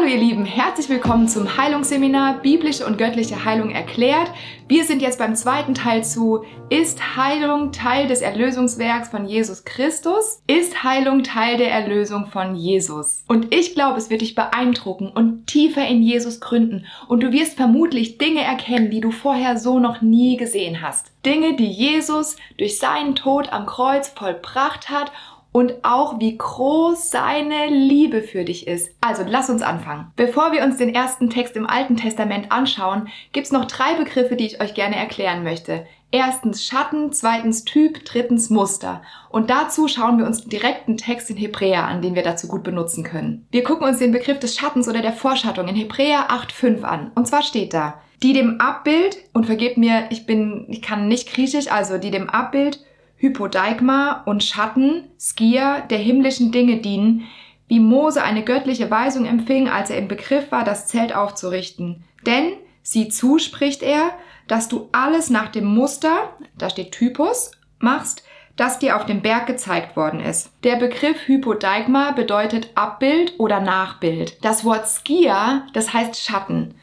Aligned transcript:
Hallo 0.00 0.12
ihr 0.12 0.18
Lieben, 0.18 0.46
herzlich 0.46 0.88
willkommen 0.88 1.28
zum 1.28 1.58
Heilungsseminar 1.58 2.40
Biblische 2.40 2.86
und 2.86 2.96
göttliche 2.96 3.44
Heilung 3.44 3.70
erklärt. 3.70 4.32
Wir 4.66 4.84
sind 4.84 5.02
jetzt 5.02 5.18
beim 5.18 5.34
zweiten 5.34 5.74
Teil 5.74 6.04
zu 6.04 6.42
Ist 6.70 7.16
Heilung 7.16 7.70
Teil 7.70 8.06
des 8.06 8.22
Erlösungswerks 8.22 9.10
von 9.10 9.26
Jesus 9.26 9.66
Christus? 9.66 10.42
Ist 10.46 10.82
Heilung 10.82 11.22
Teil 11.22 11.58
der 11.58 11.70
Erlösung 11.70 12.28
von 12.28 12.56
Jesus? 12.56 13.24
Und 13.28 13.54
ich 13.54 13.74
glaube, 13.74 13.98
es 13.98 14.08
wird 14.08 14.22
dich 14.22 14.34
beeindrucken 14.34 15.10
und 15.10 15.46
tiefer 15.46 15.86
in 15.86 16.02
Jesus 16.02 16.40
gründen 16.40 16.86
und 17.08 17.22
du 17.22 17.30
wirst 17.30 17.58
vermutlich 17.58 18.16
Dinge 18.16 18.42
erkennen, 18.42 18.90
die 18.90 19.02
du 19.02 19.10
vorher 19.10 19.58
so 19.58 19.80
noch 19.80 20.00
nie 20.00 20.38
gesehen 20.38 20.80
hast. 20.80 21.12
Dinge, 21.26 21.56
die 21.56 21.70
Jesus 21.70 22.36
durch 22.56 22.78
seinen 22.78 23.14
Tod 23.14 23.52
am 23.52 23.66
Kreuz 23.66 24.08
vollbracht 24.08 24.88
hat 24.88 25.12
und 25.52 25.84
auch 25.84 26.20
wie 26.20 26.36
groß 26.36 27.10
seine 27.10 27.66
Liebe 27.68 28.22
für 28.22 28.44
dich 28.44 28.66
ist. 28.66 28.94
Also 29.00 29.24
lass 29.26 29.50
uns 29.50 29.62
anfangen. 29.62 30.12
Bevor 30.16 30.52
wir 30.52 30.62
uns 30.62 30.76
den 30.76 30.94
ersten 30.94 31.30
Text 31.30 31.56
im 31.56 31.66
Alten 31.66 31.96
Testament 31.96 32.52
anschauen, 32.52 33.08
gibt's 33.32 33.52
noch 33.52 33.64
drei 33.64 33.94
Begriffe, 33.94 34.36
die 34.36 34.46
ich 34.46 34.60
euch 34.60 34.74
gerne 34.74 34.96
erklären 34.96 35.42
möchte. 35.42 35.86
Erstens 36.12 36.64
Schatten, 36.64 37.12
zweitens 37.12 37.64
Typ, 37.64 38.04
drittens 38.04 38.50
Muster. 38.50 39.02
Und 39.28 39.48
dazu 39.48 39.86
schauen 39.86 40.18
wir 40.18 40.26
uns 40.26 40.44
direkt 40.44 40.88
einen 40.88 40.96
Text 40.96 41.30
in 41.30 41.36
Hebräer 41.36 41.86
an, 41.86 42.02
den 42.02 42.16
wir 42.16 42.24
dazu 42.24 42.48
gut 42.48 42.64
benutzen 42.64 43.04
können. 43.04 43.46
Wir 43.52 43.62
gucken 43.62 43.86
uns 43.86 43.98
den 43.98 44.10
Begriff 44.10 44.40
des 44.40 44.56
Schattens 44.56 44.88
oder 44.88 45.02
der 45.02 45.12
Vorschattung 45.12 45.68
in 45.68 45.76
Hebräer 45.76 46.30
8.5 46.30 46.82
an. 46.82 47.12
Und 47.14 47.28
zwar 47.28 47.42
steht 47.42 47.74
da, 47.74 48.00
die 48.24 48.32
dem 48.32 48.60
Abbild, 48.60 49.18
und 49.32 49.46
vergebt 49.46 49.78
mir, 49.78 50.06
ich 50.10 50.26
bin, 50.26 50.66
ich 50.68 50.82
kann 50.82 51.06
nicht 51.06 51.32
griechisch, 51.32 51.70
also 51.70 51.96
die 51.96 52.10
dem 52.10 52.28
Abbild 52.28 52.84
Hypodeigma 53.20 54.22
und 54.24 54.42
Schatten, 54.42 55.10
Skia, 55.18 55.80
der 55.80 55.98
himmlischen 55.98 56.52
Dinge 56.52 56.78
dienen, 56.78 57.28
wie 57.68 57.78
Mose 57.78 58.22
eine 58.22 58.42
göttliche 58.42 58.90
Weisung 58.90 59.26
empfing, 59.26 59.68
als 59.68 59.90
er 59.90 59.98
im 59.98 60.08
Begriff 60.08 60.50
war, 60.50 60.64
das 60.64 60.86
Zelt 60.86 61.14
aufzurichten. 61.14 62.02
Denn, 62.24 62.54
sieh 62.82 63.10
zu, 63.10 63.38
spricht 63.38 63.82
er, 63.82 64.12
dass 64.48 64.68
du 64.68 64.88
alles 64.92 65.28
nach 65.28 65.48
dem 65.48 65.66
Muster, 65.66 66.30
da 66.56 66.70
steht 66.70 66.92
Typus, 66.92 67.52
machst, 67.78 68.24
das 68.56 68.78
dir 68.78 68.96
auf 68.96 69.04
dem 69.04 69.20
Berg 69.20 69.46
gezeigt 69.46 69.96
worden 69.96 70.20
ist. 70.20 70.50
Der 70.64 70.76
Begriff 70.76 71.28
Hypodeigma 71.28 72.12
bedeutet 72.12 72.70
Abbild 72.74 73.34
oder 73.38 73.60
Nachbild. 73.60 74.42
Das 74.44 74.64
Wort 74.64 74.88
Skia, 74.88 75.66
das 75.74 75.92
heißt 75.92 76.18
Schatten. 76.18 76.74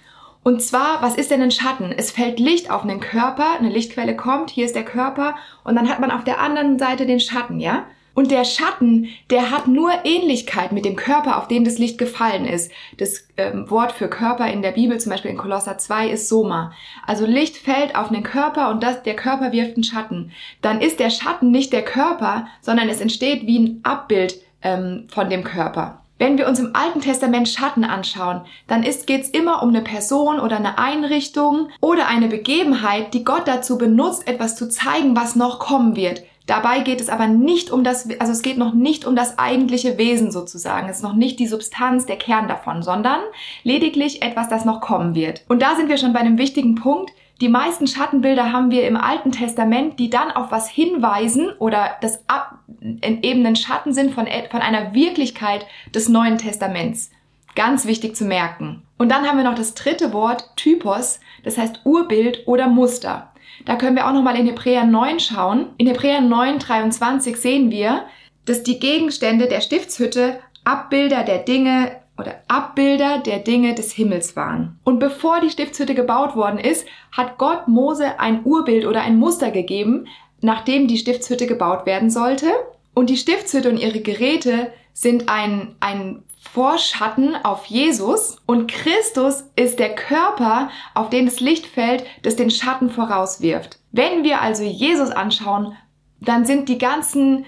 Und 0.47 0.61
zwar, 0.61 1.01
was 1.01 1.15
ist 1.15 1.29
denn 1.29 1.41
ein 1.41 1.51
Schatten? 1.51 1.91
Es 1.91 2.09
fällt 2.09 2.39
Licht 2.39 2.71
auf 2.71 2.83
einen 2.83 3.01
Körper, 3.01 3.59
eine 3.59 3.67
Lichtquelle 3.67 4.15
kommt, 4.15 4.49
hier 4.49 4.63
ist 4.63 4.77
der 4.77 4.85
Körper 4.85 5.35
und 5.65 5.75
dann 5.75 5.89
hat 5.89 5.99
man 5.99 6.09
auf 6.09 6.23
der 6.23 6.39
anderen 6.39 6.79
Seite 6.79 7.05
den 7.05 7.19
Schatten, 7.19 7.59
ja? 7.59 7.83
Und 8.13 8.31
der 8.31 8.45
Schatten, 8.45 9.09
der 9.29 9.51
hat 9.51 9.67
nur 9.67 9.91
Ähnlichkeit 10.05 10.71
mit 10.71 10.85
dem 10.85 10.95
Körper, 10.95 11.37
auf 11.37 11.49
den 11.49 11.65
das 11.65 11.79
Licht 11.79 11.97
gefallen 11.97 12.45
ist. 12.45 12.71
Das 12.95 13.27
ähm, 13.35 13.69
Wort 13.69 13.91
für 13.91 14.07
Körper 14.07 14.49
in 14.49 14.61
der 14.61 14.71
Bibel, 14.71 14.97
zum 15.01 15.11
Beispiel 15.11 15.31
in 15.31 15.37
Kolosser 15.37 15.77
2, 15.77 16.11
ist 16.11 16.29
Soma. 16.29 16.71
Also 17.05 17.25
Licht 17.25 17.57
fällt 17.57 17.97
auf 17.97 18.09
einen 18.09 18.23
Körper 18.23 18.69
und 18.69 18.81
das, 18.81 19.03
der 19.03 19.17
Körper 19.17 19.51
wirft 19.51 19.75
einen 19.75 19.83
Schatten. 19.83 20.31
Dann 20.61 20.79
ist 20.79 21.01
der 21.01 21.09
Schatten 21.09 21.51
nicht 21.51 21.73
der 21.73 21.83
Körper, 21.83 22.47
sondern 22.61 22.87
es 22.87 23.01
entsteht 23.01 23.45
wie 23.45 23.59
ein 23.59 23.79
Abbild 23.83 24.39
ähm, 24.61 25.09
von 25.09 25.29
dem 25.29 25.43
Körper. 25.43 26.05
Wenn 26.19 26.37
wir 26.37 26.47
uns 26.47 26.59
im 26.59 26.75
Alten 26.75 27.01
Testament 27.01 27.47
Schatten 27.47 27.83
anschauen, 27.83 28.41
dann 28.67 28.81
geht 28.81 29.21
es 29.21 29.29
immer 29.29 29.61
um 29.61 29.69
eine 29.69 29.81
Person 29.81 30.39
oder 30.39 30.57
eine 30.57 30.79
Einrichtung 30.79 31.69
oder 31.79 32.07
eine 32.07 32.27
Begebenheit, 32.27 33.13
die 33.13 33.23
Gott 33.23 33.47
dazu 33.47 33.77
benutzt, 33.77 34.27
etwas 34.27 34.55
zu 34.55 34.67
zeigen, 34.67 35.15
was 35.15 35.35
noch 35.35 35.59
kommen 35.59 35.95
wird. 35.95 36.23
Dabei 36.47 36.79
geht 36.79 37.01
es 37.01 37.09
aber 37.09 37.27
nicht 37.27 37.71
um 37.71 37.83
das, 37.83 38.09
also 38.19 38.31
es 38.31 38.41
geht 38.41 38.57
noch 38.57 38.73
nicht 38.73 39.05
um 39.05 39.15
das 39.15 39.37
eigentliche 39.37 39.97
Wesen 39.97 40.31
sozusagen. 40.31 40.87
Es 40.87 40.97
ist 40.97 41.03
noch 41.03 41.13
nicht 41.13 41.39
die 41.39 41.47
Substanz, 41.47 42.05
der 42.05 42.15
Kern 42.15 42.47
davon, 42.47 42.81
sondern 42.81 43.19
lediglich 43.63 44.21
etwas, 44.21 44.47
das 44.47 44.63
noch 44.63 44.79
kommen 44.79 45.13
wird. 45.13 45.43
Und 45.49 45.61
da 45.61 45.75
sind 45.75 45.89
wir 45.89 45.97
schon 45.97 46.13
bei 46.13 46.19
einem 46.19 46.37
wichtigen 46.37 46.75
Punkt. 46.75 47.11
Die 47.39 47.49
meisten 47.49 47.85
Schattenbilder 47.85 48.51
haben 48.51 48.71
wir 48.71 48.87
im 48.87 48.97
Alten 48.97 49.31
Testament, 49.31 49.99
die 49.99 50.09
dann 50.09 50.31
auf 50.31 50.51
was 50.51 50.67
hinweisen 50.67 51.51
oder 51.59 51.91
das 52.01 52.27
ab, 52.27 52.59
eben 52.81 53.45
ein 53.45 53.55
Schatten 53.55 53.93
sind 53.93 54.13
von, 54.13 54.25
von 54.49 54.61
einer 54.61 54.93
Wirklichkeit 54.93 55.65
des 55.93 56.09
Neuen 56.09 56.39
Testaments. 56.39 57.11
Ganz 57.55 57.85
wichtig 57.85 58.15
zu 58.15 58.25
merken. 58.25 58.83
Und 58.97 59.09
dann 59.09 59.27
haben 59.27 59.37
wir 59.37 59.43
noch 59.43 59.55
das 59.55 59.75
dritte 59.75 60.13
Wort, 60.13 60.49
Typos, 60.55 61.19
das 61.43 61.57
heißt 61.57 61.81
Urbild 61.85 62.47
oder 62.47 62.67
Muster. 62.67 63.31
Da 63.65 63.75
können 63.75 63.95
wir 63.95 64.07
auch 64.07 64.13
nochmal 64.13 64.37
in 64.37 64.47
Hebräer 64.47 64.85
9 64.85 65.19
schauen. 65.19 65.67
In 65.77 65.87
Hebräer 65.87 66.21
9, 66.21 66.59
23 66.59 67.37
sehen 67.37 67.71
wir, 67.71 68.05
dass 68.45 68.63
die 68.63 68.79
Gegenstände 68.79 69.47
der 69.47 69.61
Stiftshütte 69.61 70.39
Abbilder 70.63 71.23
der 71.23 71.39
Dinge 71.39 71.91
oder 72.17 72.41
Abbilder 72.47 73.19
der 73.19 73.39
Dinge 73.39 73.75
des 73.75 73.91
Himmels 73.91 74.35
waren. 74.35 74.79
Und 74.83 74.99
bevor 74.99 75.39
die 75.39 75.49
Stiftshütte 75.49 75.95
gebaut 75.95 76.35
worden 76.35 76.59
ist, 76.59 76.87
hat 77.11 77.37
Gott 77.37 77.67
Mose 77.67 78.19
ein 78.19 78.43
Urbild 78.43 78.85
oder 78.85 79.01
ein 79.01 79.17
Muster 79.17 79.51
gegeben, 79.51 80.07
nachdem 80.41 80.87
die 80.87 80.97
Stiftshütte 80.97 81.47
gebaut 81.47 81.85
werden 81.85 82.09
sollte. 82.09 82.47
Und 82.93 83.09
die 83.09 83.17
Stiftshütte 83.17 83.69
und 83.69 83.77
ihre 83.77 84.01
Geräte 84.01 84.71
sind 84.93 85.29
ein, 85.29 85.75
ein 85.79 86.23
Vorschatten 86.51 87.35
auf 87.35 87.65
Jesus 87.65 88.37
und 88.45 88.71
Christus 88.71 89.43
ist 89.55 89.79
der 89.79 89.93
Körper, 89.93 90.69
auf 90.95 91.09
den 91.09 91.25
das 91.25 91.39
Licht 91.39 91.67
fällt, 91.67 92.03
das 92.23 92.35
den 92.35 92.49
Schatten 92.49 92.89
vorauswirft. 92.89 93.79
Wenn 93.91 94.23
wir 94.23 94.41
also 94.41 94.63
Jesus 94.63 95.11
anschauen, 95.11 95.75
dann 96.21 96.45
sind 96.45 96.69
die 96.69 96.77
ganzen 96.77 97.45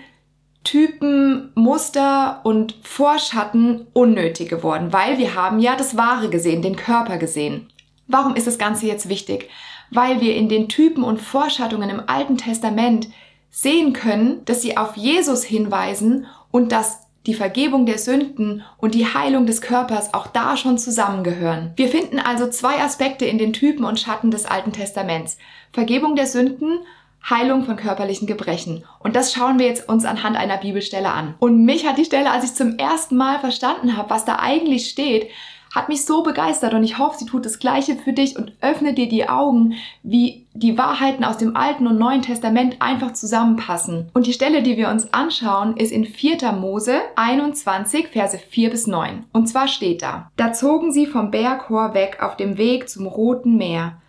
Typen, 0.63 1.51
Muster 1.55 2.41
und 2.43 2.75
Vorschatten 2.83 3.87
unnötig 3.93 4.49
geworden, 4.49 4.91
weil 4.91 5.17
wir 5.17 5.35
haben 5.35 5.59
ja 5.59 5.75
das 5.75 5.97
Wahre 5.97 6.29
gesehen, 6.29 6.61
den 6.61 6.75
Körper 6.75 7.17
gesehen. 7.17 7.69
Warum 8.07 8.35
ist 8.35 8.47
das 8.47 8.57
Ganze 8.57 8.87
jetzt 8.87 9.07
wichtig? 9.07 9.49
Weil 9.91 10.21
wir 10.21 10.35
in 10.35 10.49
den 10.49 10.67
Typen 10.67 11.03
und 11.03 11.21
Vorschattungen 11.21 11.89
im 11.89 12.01
Alten 12.07 12.37
Testament 12.37 13.09
sehen 13.49 13.93
können, 13.93 14.43
dass 14.45 14.61
sie 14.61 14.77
auf 14.77 14.97
Jesus 14.97 15.43
hinweisen 15.43 16.27
und 16.51 16.71
dass 16.71 17.07
die 17.25 17.33
Vergebung 17.33 17.85
der 17.85 17.97
Sünden 17.97 18.63
und 18.77 18.95
die 18.95 19.05
Heilung 19.05 19.45
des 19.45 19.61
Körpers 19.61 20.13
auch 20.13 20.27
da 20.27 20.57
schon 20.57 20.77
zusammengehören. 20.77 21.73
Wir 21.75 21.89
finden 21.89 22.19
also 22.19 22.49
zwei 22.49 22.81
Aspekte 22.81 23.25
in 23.25 23.37
den 23.37 23.53
Typen 23.53 23.85
und 23.85 23.99
Schatten 23.99 24.31
des 24.31 24.45
Alten 24.45 24.71
Testaments. 24.71 25.37
Vergebung 25.71 26.15
der 26.15 26.27
Sünden 26.27 26.79
Heilung 27.28 27.63
von 27.63 27.75
körperlichen 27.75 28.28
Gebrechen. 28.28 28.84
Und 29.00 29.16
das 29.16 29.34
schauen 29.34 29.59
wir 29.59 29.68
jetzt 29.68 29.90
uns 29.90 30.06
anhand 30.06 30.38
einer 30.38 30.57
Bibelstelle 30.57 31.12
an. 31.12 31.35
Und 31.40 31.66
mich 31.66 31.88
hat 31.88 31.97
die 31.97 32.06
Stelle, 32.06 32.31
als 32.31 32.44
ich 32.44 32.53
zum 32.53 32.78
ersten 32.78 33.18
Mal 33.18 33.40
verstanden 33.40 33.97
habe, 33.97 34.09
was 34.09 34.25
da 34.25 34.38
eigentlich 34.40 34.90
steht, 34.90 35.30
hat 35.74 35.90
mich 35.90 36.06
so 36.06 36.24
begeistert 36.24 36.74
und 36.74 36.84
ich 36.84 36.97
hoffe, 36.97 37.18
sie 37.19 37.25
tut 37.25 37.46
das 37.46 37.59
Gleiche 37.59 37.96
für 37.96 38.13
dich 38.13 38.38
und 38.38 38.53
öffnet 38.62 38.97
dir 38.97 39.07
die 39.07 39.30
Augen, 39.30 39.75
wie 40.03 40.46
die 40.53 40.78
Wahrheiten 40.78 41.24
aus 41.24 41.38
dem 41.38 41.56
Alten 41.56 41.88
und 41.88 42.00
Neuen 42.00 42.22
Testament 42.22 42.78
einfach 42.80 43.13
zusammenpassen. 43.13 44.09
Und 44.13 44.25
die 44.25 44.34
Stelle, 44.34 44.63
die 44.63 44.78
wir 44.78 44.90
uns 44.90 45.13
anschauen, 45.13 45.78
ist 45.78 45.91
in 45.91 46.06
4. 46.06 46.51
Mose 46.53 47.00
21, 47.16 48.07
Verse 48.07 48.38
4 48.38 48.69
bis 48.72 48.88
9. 48.88 49.25
Und 49.31 49.47
zwar 49.47 49.68
steht 49.68 50.01
da, 50.01 50.31
da 50.38 50.53
zogen 50.53 50.91
sie 50.91 51.06
vom 51.06 51.31
Berg 51.31 51.69
Hor 51.69 51.94
weg 51.94 52.18
auf 52.22 52.36
dem 52.36 52.57
Weg 52.57 52.90
zum 52.90 53.06
Roten 53.06 53.57
Meer, 53.57 54.01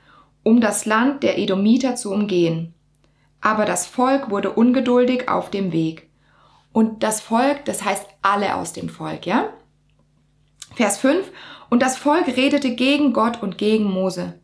um 0.42 0.60
das 0.60 0.87
Land 0.87 1.22
der 1.22 1.38
Edomiter 1.38 1.94
zu 1.94 2.10
umgehen. 2.10 2.72
Aber 3.40 3.64
das 3.64 3.86
Volk 3.86 4.30
wurde 4.30 4.50
ungeduldig 4.50 5.28
auf 5.28 5.50
dem 5.50 5.72
Weg. 5.72 6.10
Und 6.72 7.02
das 7.02 7.20
Volk, 7.20 7.64
das 7.64 7.84
heißt 7.84 8.06
alle 8.22 8.56
aus 8.56 8.72
dem 8.72 8.88
Volk, 8.88 9.26
ja? 9.26 9.48
Vers 10.74 10.98
5. 10.98 11.30
Und 11.68 11.82
das 11.82 11.96
Volk 11.96 12.26
redete 12.26 12.74
gegen 12.74 13.12
Gott 13.12 13.42
und 13.42 13.58
gegen 13.58 13.84
Mose. 13.84 14.40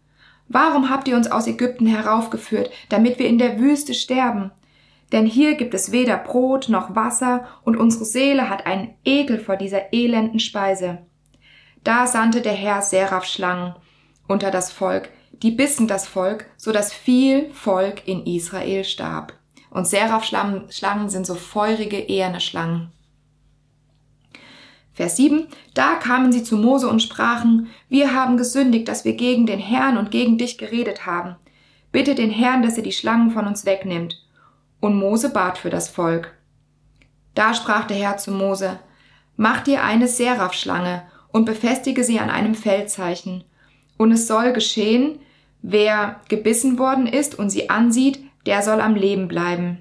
Warum 0.48 0.90
habt 0.90 1.08
ihr 1.08 1.16
uns 1.16 1.30
aus 1.30 1.46
Ägypten 1.46 1.86
heraufgeführt, 1.86 2.70
damit 2.88 3.18
wir 3.18 3.26
in 3.26 3.38
der 3.38 3.58
Wüste 3.58 3.94
sterben? 3.94 4.52
Denn 5.12 5.26
hier 5.26 5.54
gibt 5.54 5.74
es 5.74 5.92
weder 5.92 6.16
Brot 6.16 6.68
noch 6.68 6.94
Wasser, 6.94 7.46
und 7.64 7.76
unsere 7.76 8.04
Seele 8.04 8.48
hat 8.48 8.66
einen 8.66 8.94
Ekel 9.04 9.38
vor 9.38 9.56
dieser 9.56 9.92
elenden 9.92 10.40
Speise. 10.40 10.98
Da 11.84 12.06
sandte 12.06 12.40
der 12.40 12.52
Herr 12.52 12.82
Seraph-Schlangen 12.82 13.74
unter 14.26 14.50
das 14.50 14.72
Volk, 14.72 15.10
die 15.42 15.50
bissen 15.50 15.86
das 15.86 16.06
Volk, 16.06 16.46
so 16.56 16.72
dass 16.72 16.92
viel 16.92 17.50
Volk 17.52 18.06
in 18.06 18.24
Israel 18.26 18.84
starb. 18.84 19.34
Und 19.70 19.86
Seraph-Schlangen 19.86 21.08
sind 21.08 21.26
so 21.26 21.34
feurige, 21.34 21.98
eherne 21.98 22.40
Schlangen. 22.40 22.92
Vers 24.94 25.16
7. 25.16 25.46
Da 25.74 25.96
kamen 25.96 26.32
sie 26.32 26.42
zu 26.42 26.56
Mose 26.56 26.88
und 26.88 27.02
sprachen, 27.02 27.68
wir 27.90 28.14
haben 28.14 28.38
gesündigt, 28.38 28.88
dass 28.88 29.04
wir 29.04 29.12
gegen 29.12 29.44
den 29.44 29.58
Herrn 29.58 29.98
und 29.98 30.10
gegen 30.10 30.38
dich 30.38 30.56
geredet 30.56 31.04
haben. 31.04 31.36
Bitte 31.92 32.14
den 32.14 32.30
Herrn, 32.30 32.62
dass 32.62 32.78
er 32.78 32.82
die 32.82 32.92
Schlangen 32.92 33.30
von 33.30 33.46
uns 33.46 33.66
wegnimmt. 33.66 34.24
Und 34.80 34.98
Mose 34.98 35.28
bat 35.28 35.58
für 35.58 35.68
das 35.68 35.90
Volk. 35.90 36.34
Da 37.34 37.52
sprach 37.52 37.86
der 37.86 37.98
Herr 37.98 38.16
zu 38.16 38.30
Mose, 38.30 38.78
mach 39.36 39.60
dir 39.60 39.84
eine 39.84 40.08
Seraph-Schlange 40.08 41.02
und 41.28 41.44
befestige 41.44 42.02
sie 42.02 42.18
an 42.18 42.30
einem 42.30 42.54
Feldzeichen. 42.54 43.44
Und 43.98 44.12
es 44.12 44.26
soll 44.26 44.54
geschehen, 44.54 45.18
wer 45.62 46.20
gebissen 46.28 46.78
worden 46.78 47.06
ist 47.06 47.38
und 47.38 47.50
sie 47.50 47.70
ansieht, 47.70 48.20
der 48.46 48.62
soll 48.62 48.80
am 48.80 48.94
Leben 48.94 49.28
bleiben. 49.28 49.78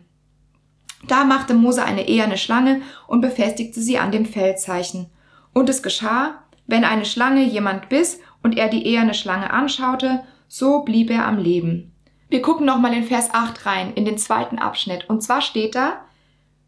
Da 1.08 1.24
machte 1.24 1.54
Mose 1.54 1.84
eine 1.84 2.08
eherne 2.08 2.38
Schlange 2.38 2.82
und 3.08 3.22
befestigte 3.22 3.80
sie 3.80 4.00
an 4.00 4.12
dem 4.12 4.26
Feldzeichen. 4.26 5.08
Und 5.54 5.70
es 5.70 5.84
geschah, 5.84 6.42
Wenn 6.68 6.84
eine 6.84 7.06
Schlange 7.06 7.44
jemand 7.44 7.90
biss 7.90 8.20
und 8.42 8.58
er 8.58 8.70
die 8.70 8.88
eherne 8.88 9.14
Schlange 9.14 9.52
anschaute, 9.52 10.24
so 10.48 10.82
blieb 10.82 11.12
er 11.12 11.28
am 11.28 11.38
Leben. 11.38 11.94
Wir 12.30 12.42
gucken 12.42 12.66
nochmal 12.66 12.94
in 12.94 13.04
Vers 13.04 13.34
8 13.34 13.66
rein, 13.66 13.94
in 13.94 14.06
den 14.06 14.18
zweiten 14.18 14.58
Abschnitt. 14.58 15.08
Und 15.10 15.22
zwar 15.22 15.42
steht 15.42 15.76
da, 15.76 16.02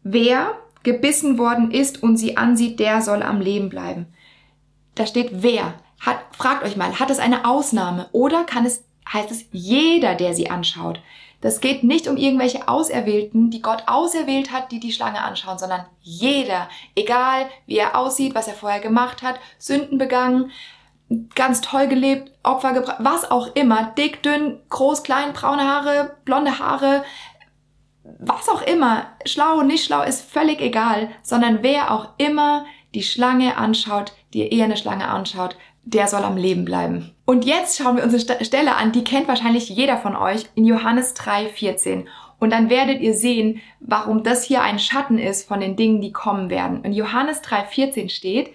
wer 0.02 0.56
gebissen 0.84 1.38
worden 1.38 1.70
ist 1.70 2.02
und 2.02 2.16
sie 2.16 2.36
ansieht, 2.36 2.78
der 2.78 3.02
soll 3.02 3.22
am 3.22 3.40
Leben 3.40 3.68
bleiben. 3.68 4.06
Da 4.94 5.06
steht 5.06 5.42
wer. 5.42 5.74
Hat, 6.00 6.18
fragt 6.30 6.64
euch 6.64 6.76
mal, 6.76 7.00
hat 7.00 7.10
es 7.10 7.18
eine 7.18 7.44
Ausnahme 7.44 8.08
oder 8.12 8.44
kann 8.44 8.64
es, 8.64 8.84
heißt 9.12 9.30
es 9.30 9.46
jeder, 9.52 10.14
der 10.14 10.34
sie 10.34 10.50
anschaut? 10.50 11.00
Das 11.40 11.60
geht 11.60 11.84
nicht 11.84 12.08
um 12.08 12.16
irgendwelche 12.16 12.66
Auserwählten, 12.66 13.50
die 13.50 13.62
Gott 13.62 13.84
auserwählt 13.86 14.50
hat, 14.50 14.72
die 14.72 14.80
die 14.80 14.92
Schlange 14.92 15.22
anschauen, 15.22 15.58
sondern 15.58 15.86
jeder, 16.00 16.68
egal 16.96 17.48
wie 17.66 17.78
er 17.78 17.96
aussieht, 17.96 18.34
was 18.34 18.48
er 18.48 18.54
vorher 18.54 18.80
gemacht 18.80 19.22
hat, 19.22 19.38
Sünden 19.58 19.98
begangen, 19.98 20.50
ganz 21.34 21.60
toll 21.60 21.86
gelebt, 21.86 22.32
Opfer 22.42 22.72
gebracht, 22.72 22.98
was 22.98 23.30
auch 23.30 23.54
immer, 23.54 23.92
dick, 23.96 24.22
dünn, 24.22 24.60
groß, 24.68 25.04
klein, 25.04 25.32
braune 25.32 25.62
Haare, 25.62 26.16
blonde 26.24 26.58
Haare, 26.58 27.04
was 28.18 28.48
auch 28.48 28.62
immer, 28.62 29.06
schlau, 29.24 29.62
nicht 29.62 29.84
schlau, 29.84 30.02
ist 30.02 30.28
völlig 30.28 30.60
egal, 30.60 31.10
sondern 31.22 31.62
wer 31.62 31.92
auch 31.92 32.08
immer 32.18 32.66
die 32.94 33.02
Schlange 33.02 33.56
anschaut, 33.56 34.12
die 34.32 34.52
eher 34.52 34.64
eine 34.64 34.76
Schlange 34.76 35.08
anschaut, 35.08 35.56
der 35.88 36.06
soll 36.06 36.22
am 36.22 36.36
Leben 36.36 36.64
bleiben. 36.64 37.10
Und 37.24 37.44
jetzt 37.44 37.78
schauen 37.78 37.96
wir 37.96 38.04
uns 38.04 38.28
eine 38.28 38.44
Stelle 38.44 38.76
an, 38.76 38.92
die 38.92 39.04
kennt 39.04 39.28
wahrscheinlich 39.28 39.68
jeder 39.68 39.96
von 39.96 40.16
euch 40.16 40.46
in 40.54 40.64
Johannes 40.64 41.14
3, 41.14 41.46
14. 41.46 42.08
Und 42.38 42.50
dann 42.50 42.70
werdet 42.70 43.00
ihr 43.00 43.14
sehen, 43.14 43.60
warum 43.80 44.22
das 44.22 44.44
hier 44.44 44.62
ein 44.62 44.78
Schatten 44.78 45.18
ist 45.18 45.48
von 45.48 45.60
den 45.60 45.76
Dingen, 45.76 46.00
die 46.00 46.12
kommen 46.12 46.50
werden. 46.50 46.84
In 46.84 46.92
Johannes 46.92 47.42
3, 47.42 47.64
14 47.64 48.08
steht, 48.10 48.50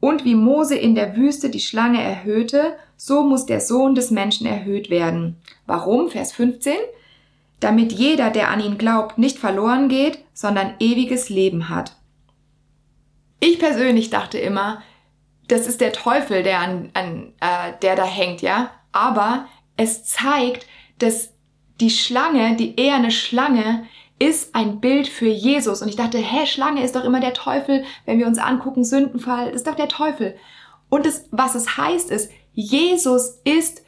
und 0.00 0.24
wie 0.24 0.34
Mose 0.34 0.76
in 0.76 0.94
der 0.94 1.16
Wüste 1.16 1.50
die 1.50 1.60
Schlange 1.60 2.00
erhöhte, 2.02 2.76
so 2.96 3.22
muss 3.22 3.46
der 3.46 3.60
Sohn 3.60 3.94
des 3.94 4.10
Menschen 4.10 4.46
erhöht 4.46 4.90
werden. 4.90 5.36
Warum? 5.66 6.08
Vers 6.08 6.32
15. 6.32 6.74
Damit 7.60 7.92
jeder, 7.92 8.30
der 8.30 8.50
an 8.50 8.60
ihn 8.60 8.78
glaubt, 8.78 9.18
nicht 9.18 9.38
verloren 9.38 9.88
geht, 9.88 10.18
sondern 10.32 10.74
ewiges 10.78 11.28
Leben 11.28 11.68
hat. 11.68 11.96
Ich 13.40 13.58
persönlich 13.58 14.10
dachte 14.10 14.38
immer, 14.38 14.82
das 15.48 15.66
ist 15.66 15.80
der 15.80 15.92
Teufel, 15.92 16.42
der 16.42 16.60
an, 16.60 16.90
an 16.94 17.32
äh, 17.40 17.72
der 17.82 17.96
da 17.96 18.04
hängt, 18.04 18.42
ja. 18.42 18.70
Aber 18.92 19.46
es 19.76 20.04
zeigt, 20.04 20.66
dass 20.98 21.32
die 21.80 21.90
Schlange, 21.90 22.56
die 22.56 22.78
eher 22.78 22.96
eine 22.96 23.10
Schlange, 23.10 23.84
ist 24.18 24.54
ein 24.54 24.80
Bild 24.80 25.08
für 25.08 25.28
Jesus. 25.28 25.80
Und 25.80 25.88
ich 25.88 25.96
dachte, 25.96 26.18
hä, 26.18 26.46
Schlange 26.46 26.82
ist 26.82 26.96
doch 26.96 27.04
immer 27.04 27.20
der 27.20 27.34
Teufel. 27.34 27.84
Wenn 28.04 28.18
wir 28.18 28.26
uns 28.26 28.38
angucken, 28.38 28.84
Sündenfall, 28.84 29.48
ist 29.50 29.66
doch 29.66 29.76
der 29.76 29.88
Teufel. 29.88 30.36
Und 30.88 31.06
das, 31.06 31.26
was 31.30 31.54
es 31.54 31.76
heißt, 31.76 32.10
ist, 32.10 32.30
Jesus 32.52 33.40
ist 33.44 33.82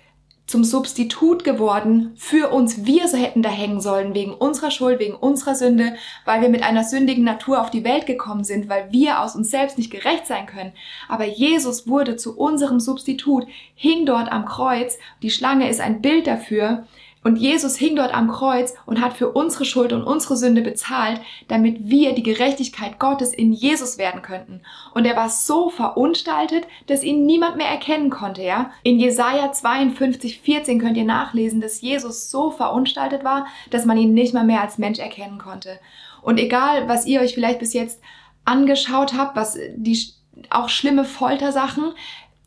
zum 0.51 0.65
Substitut 0.65 1.45
geworden 1.45 2.13
für 2.17 2.53
uns. 2.53 2.85
Wir 2.85 3.07
so 3.07 3.17
hätten 3.17 3.41
da 3.41 3.49
hängen 3.49 3.81
sollen 3.81 4.15
wegen 4.15 4.35
unserer 4.35 4.73
Schuld, 4.73 4.99
wegen 4.99 5.15
unserer 5.15 5.55
Sünde, 5.55 5.95
weil 6.25 6.43
wir 6.43 6.49
mit 6.49 6.65
einer 6.65 6.83
sündigen 6.83 7.23
Natur 7.23 7.61
auf 7.61 7.71
die 7.71 7.85
Welt 7.85 8.07
gekommen 8.07 8.43
sind, 8.43 8.69
weil 8.69 8.91
wir 8.91 9.21
aus 9.21 9.37
uns 9.37 9.49
selbst 9.49 9.79
nicht 9.79 9.93
gerecht 9.93 10.27
sein 10.27 10.47
können. 10.47 10.73
Aber 11.09 11.25
Jesus 11.25 11.87
wurde 11.87 12.17
zu 12.17 12.37
unserem 12.37 12.81
Substitut, 12.81 13.47
hing 13.77 14.07
dort 14.07 14.33
am 14.33 14.45
Kreuz. 14.45 14.99
Die 15.23 15.31
Schlange 15.31 15.71
ist 15.71 15.81
ein 15.81 16.03
Bild 16.03 16.27
dafür, 16.27 16.85
und 17.23 17.37
Jesus 17.37 17.77
hing 17.77 17.97
dort 17.97 18.15
am 18.15 18.31
Kreuz 18.31 18.75
und 18.87 19.01
hat 19.01 19.13
für 19.13 19.31
unsere 19.31 19.67
Schuld 19.67 19.93
und 19.93 20.05
unsere 20.05 20.37
Sünde 20.37 20.63
bezahlt, 20.63 21.21
damit 21.49 21.77
wir 21.89 22.15
die 22.15 22.23
Gerechtigkeit 22.23 22.99
Gottes 22.99 23.35
in 23.35 23.53
Jesus 23.53 23.99
werden 23.99 24.23
könnten. 24.23 24.63
Und 24.95 25.05
er 25.05 25.17
war 25.17 25.29
so 25.29 25.69
verunstaltet, 25.69 26.67
dass 26.87 27.03
ihn 27.03 27.27
niemand 27.27 27.57
mehr 27.57 27.69
erkennen 27.69 28.09
konnte, 28.09 28.43
ja? 28.43 28.71
In 28.83 28.99
Jesaja 28.99 29.53
52, 29.53 30.41
14 30.41 30.81
könnt 30.81 30.97
ihr 30.97 31.05
nachlesen, 31.05 31.61
dass 31.61 31.83
Jesus 31.83 32.31
so 32.31 32.51
verunstaltet 32.51 33.23
war, 33.23 33.47
dass 33.71 33.85
man 33.85 33.99
ihn 33.99 34.15
nicht 34.15 34.33
mal 34.33 34.45
mehr 34.45 34.63
als 34.63 34.79
Mensch 34.79 34.99
erkennen 34.99 35.39
konnte. 35.39 35.79
Und 36.23 36.39
egal, 36.39 36.89
was 36.89 37.07
ihr 37.07 37.21
euch 37.21 37.35
vielleicht 37.35 37.59
bis 37.59 37.75
jetzt 37.75 38.01
angeschaut 38.47 39.15
habt, 39.15 39.37
was 39.37 39.59
die 39.77 40.15
auch 40.49 40.71
schlimme 40.71 41.05
Foltersachen, 41.05 41.93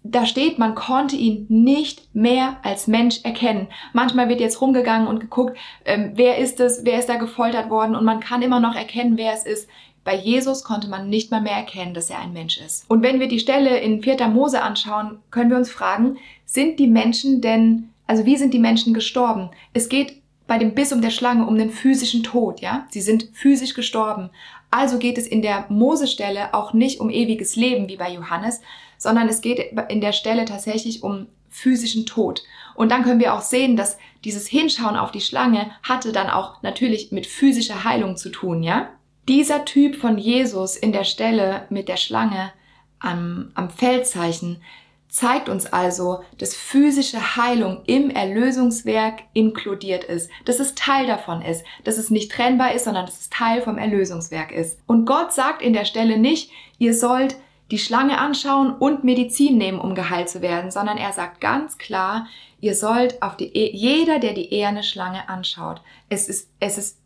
da 0.04 0.26
steht, 0.26 0.60
man 0.60 0.76
konnte 0.76 1.16
ihn 1.16 1.46
nicht 1.48 2.14
mehr 2.14 2.58
als 2.62 2.88
Mensch 2.88 3.22
erkennen. 3.24 3.68
Manchmal 3.94 4.28
wird 4.28 4.42
jetzt 4.42 4.60
rumgegangen 4.62 5.08
und 5.08 5.20
geguckt, 5.20 5.58
ähm, 5.86 6.12
wer 6.16 6.38
ist 6.38 6.60
es, 6.60 6.82
wer 6.84 7.00
ist 7.00 7.08
da 7.08 7.16
gefoltert 7.16 7.70
worden 7.70 7.96
und 7.96 8.04
man 8.04 8.20
kann 8.20 8.42
immer 8.42 8.60
noch 8.60 8.76
erkennen, 8.76 9.18
wer 9.18 9.34
es 9.34 9.46
ist. 9.46 9.70
Bei 10.04 10.16
Jesus 10.16 10.66
konnte 10.66 10.90
man 10.90 11.10
nicht 11.10 11.32
mal 11.32 11.42
mehr 11.42 11.56
erkennen, 11.56 11.94
dass 11.94 12.10
er 12.10 12.20
ein 12.20 12.34
Mensch 12.34 12.58
ist. 12.58 12.84
Und 12.90 13.02
wenn 13.02 13.22
wir 13.22 13.30
die 13.30 13.40
Stelle 13.40 13.78
in 13.80 14.04
4. 14.04 14.28
Mose 14.28 14.62
anschauen, 14.62 15.20
können 15.32 15.50
wir 15.50 15.58
uns 15.58 15.72
fragen, 15.72 16.18
sind 16.46 16.78
die 16.80 16.88
Menschen 16.88 17.40
denn, 17.40 17.90
also 18.06 18.26
wie 18.26 18.36
sind 18.36 18.54
die 18.54 18.60
Menschen 18.60 18.94
gestorben? 18.94 19.50
Es 19.74 19.88
geht 19.88 20.22
bei 20.46 20.58
dem 20.58 20.76
Biss 20.76 20.92
um 20.92 21.02
der 21.02 21.10
Schlange 21.10 21.46
um 21.48 21.58
den 21.58 21.70
physischen 21.70 22.22
Tod, 22.22 22.60
ja? 22.60 22.86
Sie 22.90 23.00
sind 23.00 23.30
physisch 23.34 23.74
gestorben. 23.74 24.30
Also 24.72 24.98
geht 24.98 25.18
es 25.18 25.26
in 25.26 25.42
der 25.42 25.66
Mose-Stelle 25.70 26.54
auch 26.54 26.74
nicht 26.74 27.00
um 27.00 27.10
ewiges 27.10 27.56
Leben 27.56 27.88
wie 27.88 27.96
bei 27.96 28.12
Johannes, 28.12 28.60
sondern 29.04 29.30
es 29.30 29.42
geht 29.42 29.60
in 29.90 30.02
der 30.02 30.14
Stelle 30.14 30.46
tatsächlich 30.46 31.04
um 31.04 31.28
physischen 31.50 32.06
Tod. 32.06 32.44
Und 32.74 32.92
dann 32.92 33.04
können 33.04 33.20
wir 33.20 33.36
auch 33.36 33.42
sehen, 33.42 33.76
dass 33.76 33.98
dieses 34.24 34.48
Hinschauen 34.48 34.96
auf 34.96 35.12
die 35.12 35.22
Schlange 35.22 35.70
hatte 35.84 36.12
dann 36.12 36.30
auch 36.30 36.64
natürlich 36.64 37.12
mit 37.12 37.28
physischer 37.28 37.84
Heilung 37.84 38.18
zu 38.18 38.30
tun, 38.30 38.64
ja? 38.64 38.90
Dieser 39.28 39.64
Typ 39.64 39.96
von 39.96 40.18
Jesus 40.18 40.76
in 40.76 40.92
der 40.92 41.06
Stelle 41.06 41.66
mit 41.70 41.88
der 41.88 41.98
Schlange 41.98 42.52
am, 43.00 43.52
am 43.54 43.70
Feldzeichen 43.70 44.62
zeigt 45.08 45.48
uns 45.48 45.68
also, 45.68 46.24
dass 46.40 46.56
physische 46.56 47.38
Heilung 47.38 47.84
im 47.86 48.10
Erlösungswerk 48.10 49.22
inkludiert 49.34 50.04
ist, 50.04 50.30
dass 50.46 50.60
es 50.60 50.74
Teil 50.74 51.06
davon 51.06 51.44
ist, 51.44 51.64
dass 51.84 52.00
es 52.00 52.10
nicht 52.10 52.32
trennbar 52.32 52.74
ist, 52.74 52.86
sondern 52.86 53.06
dass 53.06 53.22
es 53.22 53.30
Teil 53.30 53.62
vom 53.62 53.78
Erlösungswerk 53.78 54.52
ist. 54.52 54.80
Und 54.88 55.06
Gott 55.06 55.32
sagt 55.32 55.62
in 55.62 55.74
der 55.74 55.86
Stelle 55.86 56.18
nicht, 56.18 56.50
ihr 56.80 56.96
sollt 56.96 57.36
die 57.72 57.80
Schlange 57.80 58.18
anschauen 58.20 58.74
und 58.74 59.04
Medizin 59.04 59.58
nehmen, 59.58 59.80
um 59.80 59.96
geheilt 59.96 60.30
zu 60.30 60.42
werden, 60.42 60.72
sondern 60.72 60.98
er 60.98 61.14
sagt 61.14 61.42
ganz 61.42 61.78
klar, 61.78 62.28
ihr 62.60 62.76
sollt 62.76 63.22
auf 63.22 63.36
die, 63.36 63.56
e 63.56 63.72
jeder, 63.74 64.20
der 64.20 64.34
die 64.34 64.54
eherne 64.54 64.84
Schlange 64.84 65.28
anschaut, 65.30 65.82
es 66.10 66.28
ist, 66.28 66.50
es 66.60 66.78
ist 66.78 67.00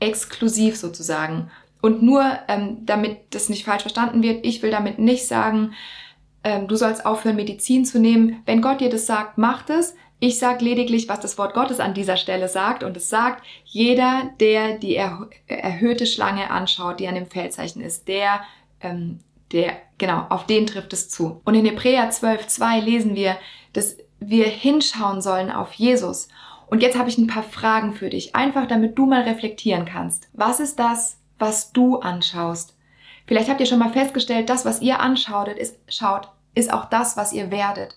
exklusiv 0.00 0.76
sozusagen. 0.76 1.50
Und 1.80 2.02
nur, 2.02 2.24
ähm, 2.48 2.86
damit 2.86 3.34
das 3.34 3.48
nicht 3.48 3.64
falsch 3.64 3.82
verstanden 3.82 4.22
wird, 4.22 4.44
ich 4.44 4.62
will 4.62 4.70
damit 4.70 4.98
nicht 4.98 5.26
sagen, 5.26 5.74
ähm, 6.42 6.68
du 6.68 6.76
sollst 6.76 7.04
aufhören, 7.04 7.36
Medizin 7.36 7.84
zu 7.84 7.98
nehmen. 7.98 8.42
Wenn 8.46 8.62
Gott 8.62 8.80
dir 8.80 8.90
das 8.90 9.06
sagt, 9.06 9.38
macht 9.38 9.70
es. 9.70 9.94
Ich 10.20 10.38
sage 10.38 10.64
lediglich, 10.64 11.08
was 11.08 11.20
das 11.20 11.36
Wort 11.38 11.54
Gottes 11.54 11.80
an 11.80 11.94
dieser 11.94 12.16
Stelle 12.16 12.48
sagt. 12.48 12.84
Und 12.84 12.96
es 12.96 13.08
sagt, 13.08 13.44
jeder, 13.64 14.30
der 14.40 14.78
die 14.78 14.96
erh 14.96 15.28
erhöhte 15.46 16.06
Schlange 16.06 16.50
anschaut, 16.50 17.00
die 17.00 17.08
an 17.08 17.14
dem 17.14 17.26
Feldzeichen 17.26 17.82
ist, 17.82 18.08
der 18.08 18.40
ähm, 18.80 19.20
der, 19.52 19.76
genau, 19.98 20.26
auf 20.28 20.46
den 20.46 20.66
trifft 20.66 20.92
es 20.92 21.08
zu. 21.08 21.40
Und 21.44 21.54
in 21.54 21.64
Hebräer 21.64 22.10
12,2 22.10 22.80
lesen 22.80 23.14
wir, 23.14 23.36
dass 23.72 23.96
wir 24.20 24.46
hinschauen 24.46 25.20
sollen 25.20 25.50
auf 25.50 25.72
Jesus. 25.74 26.28
Und 26.66 26.82
jetzt 26.82 26.98
habe 26.98 27.08
ich 27.08 27.18
ein 27.18 27.26
paar 27.26 27.42
Fragen 27.42 27.94
für 27.94 28.10
dich, 28.10 28.34
einfach 28.34 28.66
damit 28.66 28.98
du 28.98 29.06
mal 29.06 29.22
reflektieren 29.22 29.84
kannst. 29.84 30.28
Was 30.32 30.60
ist 30.60 30.78
das, 30.78 31.18
was 31.38 31.72
du 31.72 31.98
anschaust? 31.98 32.76
Vielleicht 33.26 33.48
habt 33.48 33.60
ihr 33.60 33.66
schon 33.66 33.78
mal 33.78 33.92
festgestellt, 33.92 34.48
das, 34.48 34.64
was 34.64 34.80
ihr 34.80 35.00
anschautet, 35.00 35.58
ist, 35.58 35.78
schaut, 35.88 36.28
ist 36.54 36.72
auch 36.72 36.86
das, 36.86 37.16
was 37.16 37.32
ihr 37.32 37.50
werdet. 37.50 37.96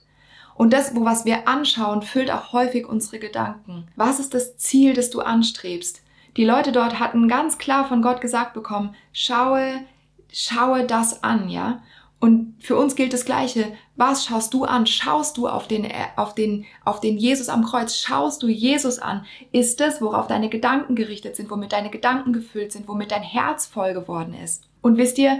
Und 0.55 0.73
das, 0.73 0.95
wo 0.95 1.05
was 1.05 1.25
wir 1.25 1.47
anschauen, 1.47 2.01
füllt 2.01 2.31
auch 2.31 2.51
häufig 2.51 2.87
unsere 2.87 3.19
Gedanken. 3.19 3.87
Was 3.95 4.19
ist 4.19 4.33
das 4.33 4.57
Ziel, 4.57 4.93
das 4.93 5.09
du 5.09 5.21
anstrebst? 5.21 6.01
Die 6.35 6.45
Leute 6.45 6.71
dort 6.71 6.99
hatten 6.99 7.27
ganz 7.27 7.57
klar 7.57 7.87
von 7.87 8.01
Gott 8.01 8.21
gesagt 8.21 8.53
bekommen, 8.53 8.95
schaue 9.11 9.81
schaue 10.31 10.85
das 10.85 11.23
an, 11.23 11.49
ja. 11.49 11.81
Und 12.19 12.55
für 12.59 12.75
uns 12.75 12.95
gilt 12.95 13.13
das 13.13 13.25
Gleiche. 13.25 13.73
Was 13.95 14.25
schaust 14.25 14.53
du 14.53 14.63
an? 14.63 14.87
Schaust 14.87 15.37
du 15.37 15.47
auf 15.47 15.67
den, 15.67 15.87
auf 16.15 16.33
den, 16.33 16.65
auf 16.83 16.99
den 16.99 17.17
Jesus 17.17 17.47
am 17.47 17.63
Kreuz? 17.63 17.95
Schaust 17.95 18.41
du 18.41 18.47
Jesus 18.47 18.97
an? 18.97 19.25
Ist 19.51 19.79
das, 19.79 20.01
worauf 20.01 20.25
deine 20.25 20.49
Gedanken 20.49 20.95
gerichtet 20.95 21.35
sind, 21.35 21.51
womit 21.51 21.73
deine 21.73 21.91
Gedanken 21.91 22.33
gefüllt 22.33 22.71
sind, 22.71 22.87
womit 22.87 23.11
dein 23.11 23.21
Herz 23.21 23.67
voll 23.67 23.93
geworden 23.93 24.33
ist? 24.33 24.63
Und 24.81 24.97
wisst 24.97 25.19
ihr, 25.19 25.39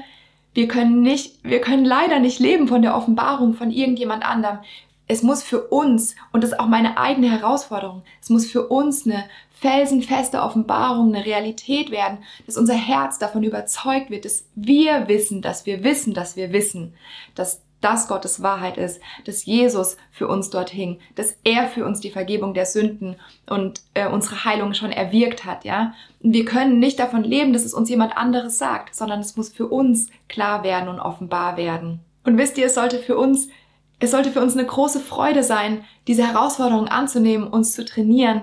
wir 0.53 0.67
können 0.67 1.01
nicht, 1.01 1.43
wir 1.43 1.61
können 1.61 1.85
leider 1.85 2.19
nicht 2.19 2.39
leben 2.39 2.67
von 2.67 2.83
der 2.83 2.95
Offenbarung 2.95 3.55
von 3.55 3.71
irgendjemand 3.71 4.23
anderem 4.23 4.59
es 5.07 5.23
muss 5.23 5.41
für 5.41 5.67
uns, 5.67 6.15
und 6.31 6.43
das 6.43 6.51
ist 6.51 6.59
auch 6.59 6.67
meine 6.67 6.97
eigene 6.97 7.31
Herausforderung, 7.31 8.03
es 8.21 8.29
muss 8.29 8.45
für 8.45 8.67
uns 8.67 9.05
eine 9.05 9.23
felsenfeste 9.59 10.41
Offenbarung, 10.41 11.13
eine 11.13 11.25
Realität 11.25 11.89
werden, 11.91 12.19
dass 12.45 12.57
unser 12.57 12.75
Herz 12.75 13.17
davon 13.17 13.43
überzeugt 13.43 14.09
wird, 14.09 14.25
dass 14.25 14.45
wir 14.55 15.07
wissen, 15.07 15.41
dass 15.41 15.65
wir 15.65 15.83
wissen, 15.83 16.13
dass 16.13 16.35
wir 16.35 16.53
wissen, 16.53 16.93
dass 17.35 17.61
das 17.81 18.07
Gottes 18.07 18.41
Wahrheit 18.41 18.77
ist, 18.77 18.99
dass 19.25 19.45
Jesus 19.45 19.97
für 20.11 20.27
uns 20.27 20.49
dort 20.49 20.71
hing, 20.71 20.99
dass 21.15 21.37
er 21.43 21.67
für 21.67 21.85
uns 21.85 21.99
die 21.99 22.09
Vergebung 22.09 22.53
der 22.53 22.65
Sünden 22.65 23.17
und 23.47 23.81
äh, 23.93 24.07
unsere 24.07 24.45
Heilung 24.45 24.73
schon 24.73 24.91
erwirkt 24.91 25.45
hat, 25.45 25.63
ja. 25.63 25.93
Und 26.23 26.33
wir 26.33 26.45
können 26.45 26.79
nicht 26.79 26.99
davon 26.99 27.23
leben, 27.23 27.53
dass 27.53 27.65
es 27.65 27.75
uns 27.75 27.89
jemand 27.89 28.17
anderes 28.17 28.57
sagt, 28.57 28.95
sondern 28.95 29.19
es 29.19 29.37
muss 29.37 29.49
für 29.49 29.67
uns 29.67 30.09
klar 30.27 30.63
werden 30.63 30.89
und 30.89 30.99
offenbar 30.99 31.55
werden. 31.55 31.99
Und 32.23 32.37
wisst 32.37 32.57
ihr, 32.57 32.65
es 32.65 32.75
sollte 32.75 32.97
für 32.97 33.15
uns, 33.15 33.47
es 33.99 34.11
sollte 34.11 34.31
für 34.31 34.41
uns 34.41 34.53
eine 34.53 34.65
große 34.65 34.99
Freude 34.99 35.43
sein, 35.43 35.83
diese 36.07 36.27
Herausforderung 36.27 36.87
anzunehmen, 36.87 37.47
uns 37.47 37.73
zu 37.73 37.85
trainieren 37.85 38.41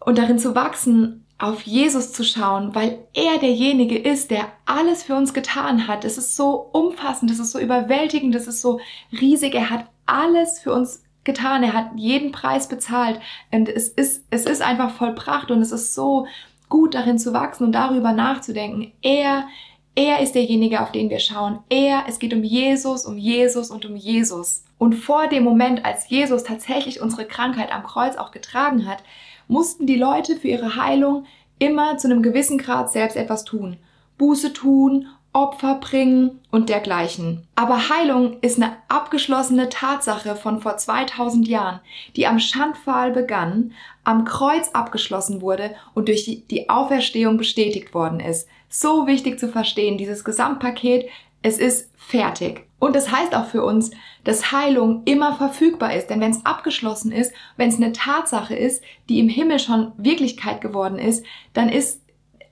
und 0.00 0.18
darin 0.18 0.38
zu 0.38 0.54
wachsen, 0.54 1.24
auf 1.38 1.62
Jesus 1.62 2.12
zu 2.12 2.22
schauen, 2.22 2.74
weil 2.74 2.98
er 3.14 3.38
derjenige 3.38 3.98
ist, 3.98 4.30
der 4.30 4.48
alles 4.66 5.02
für 5.02 5.14
uns 5.14 5.32
getan 5.32 5.88
hat. 5.88 6.04
Es 6.04 6.18
ist 6.18 6.36
so 6.36 6.68
umfassend, 6.72 7.30
es 7.30 7.38
ist 7.38 7.52
so 7.52 7.58
überwältigend, 7.58 8.34
es 8.34 8.46
ist 8.46 8.60
so 8.60 8.78
riesig. 9.18 9.54
Er 9.54 9.70
hat 9.70 9.86
alles 10.04 10.60
für 10.60 10.72
uns 10.72 11.02
getan. 11.24 11.62
Er 11.62 11.72
hat 11.72 11.92
jeden 11.96 12.30
Preis 12.30 12.68
bezahlt. 12.68 13.20
Und 13.50 13.68
es 13.68 13.88
ist, 13.88 14.24
es 14.30 14.44
ist 14.44 14.60
einfach 14.60 14.90
vollbracht 14.90 15.50
und 15.50 15.62
es 15.62 15.72
ist 15.72 15.94
so 15.94 16.26
gut 16.68 16.94
darin 16.94 17.18
zu 17.18 17.32
wachsen 17.32 17.64
und 17.64 17.72
darüber 17.72 18.12
nachzudenken. 18.12 18.92
Er, 19.00 19.48
er 19.94 20.20
ist 20.20 20.34
derjenige, 20.34 20.82
auf 20.82 20.92
den 20.92 21.08
wir 21.08 21.20
schauen. 21.20 21.60
Er, 21.70 22.04
es 22.06 22.18
geht 22.18 22.34
um 22.34 22.44
Jesus, 22.44 23.06
um 23.06 23.16
Jesus 23.16 23.70
und 23.70 23.86
um 23.86 23.96
Jesus. 23.96 24.64
Und 24.78 24.94
vor 24.94 25.26
dem 25.26 25.44
Moment, 25.44 25.84
als 25.84 26.08
Jesus 26.08 26.44
tatsächlich 26.44 27.00
unsere 27.00 27.26
Krankheit 27.26 27.72
am 27.72 27.82
Kreuz 27.82 28.16
auch 28.16 28.30
getragen 28.30 28.86
hat, 28.86 29.02
mussten 29.50 29.86
die 29.86 29.96
Leute 29.96 30.36
für 30.36 30.48
ihre 30.48 30.76
Heilung 30.76 31.26
immer 31.58 31.98
zu 31.98 32.08
einem 32.08 32.22
gewissen 32.22 32.56
Grad 32.56 32.90
selbst 32.90 33.16
etwas 33.16 33.44
tun. 33.44 33.76
Buße 34.16 34.52
tun, 34.52 35.08
Opfer 35.32 35.76
bringen 35.76 36.40
und 36.50 36.68
dergleichen. 36.68 37.46
Aber 37.54 37.88
Heilung 37.88 38.38
ist 38.40 38.56
eine 38.56 38.76
abgeschlossene 38.88 39.68
Tatsache 39.68 40.34
von 40.34 40.60
vor 40.60 40.76
2000 40.76 41.46
Jahren, 41.46 41.80
die 42.16 42.26
am 42.26 42.40
Schandpfahl 42.40 43.12
begann, 43.12 43.72
am 44.02 44.24
Kreuz 44.24 44.70
abgeschlossen 44.72 45.40
wurde 45.40 45.74
und 45.94 46.08
durch 46.08 46.44
die 46.50 46.68
Auferstehung 46.68 47.36
bestätigt 47.36 47.94
worden 47.94 48.18
ist. 48.18 48.48
So 48.68 49.06
wichtig 49.06 49.38
zu 49.38 49.48
verstehen, 49.48 49.98
dieses 49.98 50.24
Gesamtpaket, 50.24 51.08
es 51.42 51.58
ist 51.58 51.90
fertig. 51.96 52.69
Und 52.80 52.96
das 52.96 53.12
heißt 53.12 53.36
auch 53.36 53.46
für 53.46 53.62
uns, 53.62 53.92
dass 54.24 54.50
Heilung 54.50 55.02
immer 55.04 55.36
verfügbar 55.36 55.94
ist. 55.94 56.08
Denn 56.08 56.20
wenn 56.20 56.32
es 56.32 56.44
abgeschlossen 56.44 57.12
ist, 57.12 57.32
wenn 57.56 57.68
es 57.68 57.76
eine 57.76 57.92
Tatsache 57.92 58.56
ist, 58.56 58.82
die 59.08 59.20
im 59.20 59.28
Himmel 59.28 59.60
schon 59.60 59.92
Wirklichkeit 59.96 60.60
geworden 60.60 60.98
ist, 60.98 61.24
dann 61.52 61.68
ist 61.68 62.02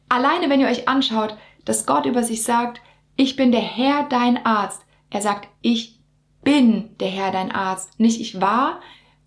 alleine, 0.08 0.50
wenn 0.50 0.60
ihr 0.60 0.68
euch 0.68 0.86
anschaut, 0.86 1.36
dass 1.64 1.86
Gott 1.86 2.06
über 2.06 2.22
sich 2.22 2.44
sagt, 2.44 2.80
ich 3.16 3.34
bin 3.34 3.50
der 3.50 3.62
Herr 3.62 4.06
dein 4.08 4.44
Arzt. 4.44 4.82
Er 5.10 5.22
sagt, 5.22 5.48
ich 5.62 5.98
bin 6.44 6.96
der 7.00 7.08
Herr 7.08 7.32
dein 7.32 7.50
Arzt. 7.50 7.98
Nicht 7.98 8.20
ich 8.20 8.40
war, 8.40 8.80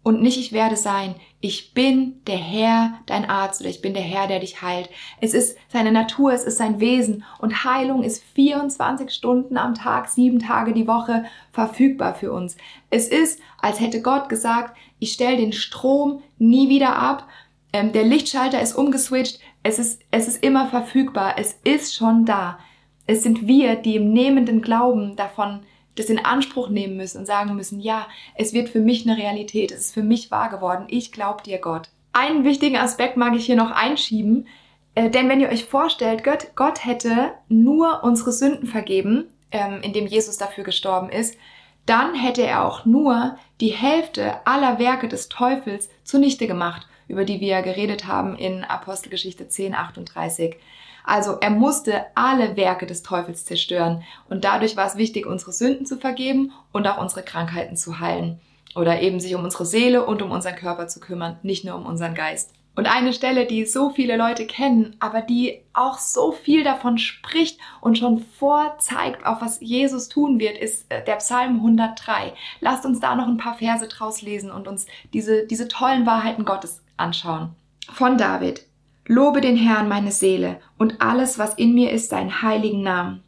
und 0.03 0.21
nicht 0.21 0.39
ich 0.39 0.51
werde 0.51 0.75
sein. 0.75 1.15
Ich 1.41 1.73
bin 1.73 2.21
der 2.25 2.37
Herr, 2.37 2.93
dein 3.05 3.29
Arzt 3.29 3.61
oder 3.61 3.69
ich 3.69 3.81
bin 3.81 3.93
der 3.93 4.03
Herr, 4.03 4.27
der 4.27 4.39
dich 4.39 4.61
heilt. 4.61 4.89
Es 5.19 5.33
ist 5.33 5.57
seine 5.69 5.91
Natur, 5.91 6.33
es 6.33 6.43
ist 6.43 6.57
sein 6.57 6.79
Wesen 6.79 7.23
und 7.39 7.63
Heilung 7.63 8.03
ist 8.03 8.23
24 8.35 9.11
Stunden 9.11 9.57
am 9.57 9.73
Tag, 9.73 10.09
sieben 10.09 10.39
Tage 10.39 10.73
die 10.73 10.87
Woche 10.87 11.25
verfügbar 11.51 12.15
für 12.15 12.31
uns. 12.31 12.57
Es 12.89 13.07
ist, 13.07 13.39
als 13.59 13.79
hätte 13.79 14.01
Gott 14.01 14.29
gesagt, 14.29 14.75
ich 14.99 15.13
stelle 15.13 15.37
den 15.37 15.53
Strom 15.53 16.21
nie 16.37 16.69
wieder 16.69 16.95
ab. 16.95 17.27
Ähm, 17.73 17.91
der 17.91 18.03
Lichtschalter 18.03 18.61
ist 18.61 18.75
umgeswitcht. 18.75 19.39
Es 19.63 19.79
ist, 19.79 20.01
es 20.11 20.27
ist 20.27 20.43
immer 20.43 20.67
verfügbar. 20.67 21.35
Es 21.37 21.59
ist 21.63 21.95
schon 21.95 22.25
da. 22.25 22.59
Es 23.07 23.23
sind 23.23 23.47
wir, 23.47 23.75
die 23.75 23.95
im 23.95 24.13
nehmenden 24.13 24.61
Glauben 24.61 25.15
davon 25.15 25.61
das 25.95 26.07
in 26.07 26.23
Anspruch 26.23 26.69
nehmen 26.69 26.97
müssen 26.97 27.19
und 27.19 27.25
sagen 27.25 27.55
müssen, 27.55 27.79
ja, 27.79 28.07
es 28.35 28.53
wird 28.53 28.69
für 28.69 28.79
mich 28.79 29.07
eine 29.07 29.17
Realität, 29.17 29.71
es 29.71 29.87
ist 29.87 29.93
für 29.93 30.03
mich 30.03 30.31
wahr 30.31 30.49
geworden, 30.49 30.85
ich 30.89 31.11
glaube 31.11 31.43
dir 31.43 31.57
Gott. 31.57 31.89
Einen 32.13 32.43
wichtigen 32.43 32.77
Aspekt 32.77 33.17
mag 33.17 33.35
ich 33.35 33.45
hier 33.45 33.55
noch 33.55 33.71
einschieben, 33.71 34.47
äh, 34.95 35.09
denn 35.09 35.29
wenn 35.29 35.39
ihr 35.39 35.49
euch 35.49 35.65
vorstellt, 35.65 36.23
Gott, 36.23 36.47
Gott 36.55 36.85
hätte 36.85 37.31
nur 37.47 38.03
unsere 38.03 38.31
Sünden 38.31 38.67
vergeben, 38.67 39.25
ähm, 39.51 39.79
indem 39.81 40.07
Jesus 40.07 40.37
dafür 40.37 40.63
gestorben 40.63 41.09
ist, 41.09 41.37
dann 41.85 42.13
hätte 42.15 42.43
er 42.43 42.65
auch 42.65 42.85
nur 42.85 43.37
die 43.59 43.69
Hälfte 43.71 44.45
aller 44.45 44.79
Werke 44.79 45.07
des 45.07 45.29
Teufels 45.29 45.89
zunichte 46.03 46.47
gemacht, 46.47 46.87
über 47.07 47.25
die 47.25 47.39
wir 47.41 47.61
geredet 47.61 48.07
haben 48.07 48.35
in 48.37 48.63
Apostelgeschichte 48.63 49.47
10, 49.47 49.73
38. 49.73 50.55
Also 51.03 51.37
er 51.41 51.49
musste 51.49 52.05
alle 52.15 52.55
Werke 52.55 52.85
des 52.85 53.03
Teufels 53.03 53.45
zerstören 53.45 54.03
und 54.29 54.43
dadurch 54.43 54.75
war 54.77 54.87
es 54.87 54.97
wichtig, 54.97 55.25
unsere 55.25 55.51
Sünden 55.51 55.85
zu 55.85 55.97
vergeben 55.97 56.51
und 56.71 56.87
auch 56.87 57.01
unsere 57.01 57.23
Krankheiten 57.23 57.75
zu 57.75 57.99
heilen 57.99 58.39
oder 58.75 59.01
eben 59.01 59.19
sich 59.19 59.35
um 59.35 59.43
unsere 59.43 59.65
Seele 59.65 60.05
und 60.05 60.21
um 60.21 60.31
unseren 60.31 60.55
Körper 60.55 60.87
zu 60.87 60.99
kümmern, 60.99 61.37
nicht 61.43 61.65
nur 61.65 61.75
um 61.75 61.85
unseren 61.85 62.15
Geist. 62.15 62.53
Und 62.73 62.87
eine 62.87 63.11
Stelle, 63.11 63.45
die 63.45 63.65
so 63.65 63.89
viele 63.89 64.15
Leute 64.15 64.47
kennen, 64.47 64.95
aber 64.99 65.21
die 65.21 65.61
auch 65.73 65.97
so 65.97 66.31
viel 66.31 66.63
davon 66.63 66.97
spricht 66.97 67.59
und 67.81 67.97
schon 67.97 68.19
vorzeigt, 68.19 69.25
auf 69.25 69.41
was 69.41 69.59
Jesus 69.59 70.07
tun 70.07 70.39
wird, 70.39 70.57
ist 70.57 70.85
äh, 70.89 71.03
der 71.03 71.17
Psalm 71.17 71.57
103. 71.57 72.33
Lasst 72.61 72.85
uns 72.85 73.01
da 73.01 73.15
noch 73.15 73.27
ein 73.27 73.37
paar 73.37 73.55
Verse 73.55 73.87
draus 73.89 74.21
lesen 74.21 74.51
und 74.51 74.69
uns 74.69 74.85
diese, 75.13 75.45
diese 75.45 75.67
tollen 75.67 76.05
Wahrheiten 76.05 76.45
Gottes 76.45 76.81
anschauen. 76.95 77.49
Von 77.91 78.17
David. 78.17 78.65
Lobe 79.13 79.41
den 79.41 79.57
Herrn 79.57 79.89
meine 79.89 80.13
Seele 80.13 80.61
und 80.77 81.01
alles, 81.01 81.37
was 81.37 81.55
in 81.55 81.73
mir 81.73 81.91
ist, 81.91 82.11
seinen 82.11 82.41
heiligen 82.43 82.81
Namen. 82.81 83.21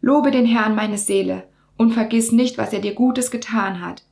Lobe 0.00 0.30
den 0.30 0.46
Herrn 0.46 0.76
meine 0.76 0.96
Seele 0.96 1.48
und 1.76 1.90
vergiss 1.90 2.30
nicht, 2.30 2.56
was 2.56 2.72
er 2.72 2.78
dir 2.78 2.94
Gutes 2.94 3.32
getan 3.32 3.84
hat, 3.84 4.04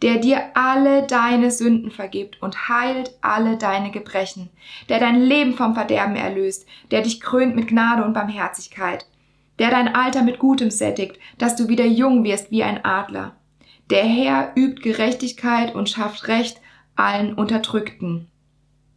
der 0.00 0.16
dir 0.16 0.40
alle 0.54 1.02
deine 1.02 1.50
Sünden 1.50 1.90
vergibt 1.90 2.40
und 2.40 2.70
heilt 2.70 3.12
alle 3.20 3.58
deine 3.58 3.90
Gebrechen, 3.90 4.48
der 4.88 5.00
dein 5.00 5.20
Leben 5.20 5.52
vom 5.52 5.74
Verderben 5.74 6.16
erlöst, 6.16 6.66
der 6.90 7.02
dich 7.02 7.20
krönt 7.20 7.54
mit 7.54 7.68
Gnade 7.68 8.02
und 8.02 8.14
Barmherzigkeit, 8.14 9.04
der 9.58 9.70
dein 9.70 9.94
Alter 9.94 10.22
mit 10.22 10.38
Gutem 10.38 10.70
sättigt, 10.70 11.18
dass 11.36 11.56
du 11.56 11.68
wieder 11.68 11.84
jung 11.84 12.24
wirst 12.24 12.50
wie 12.50 12.62
ein 12.62 12.82
Adler. 12.86 13.36
Der 13.90 14.04
Herr 14.04 14.52
übt 14.56 14.80
Gerechtigkeit 14.80 15.74
und 15.74 15.90
schafft 15.90 16.26
Recht 16.26 16.62
allen 16.96 17.34
Unterdrückten. 17.34 18.30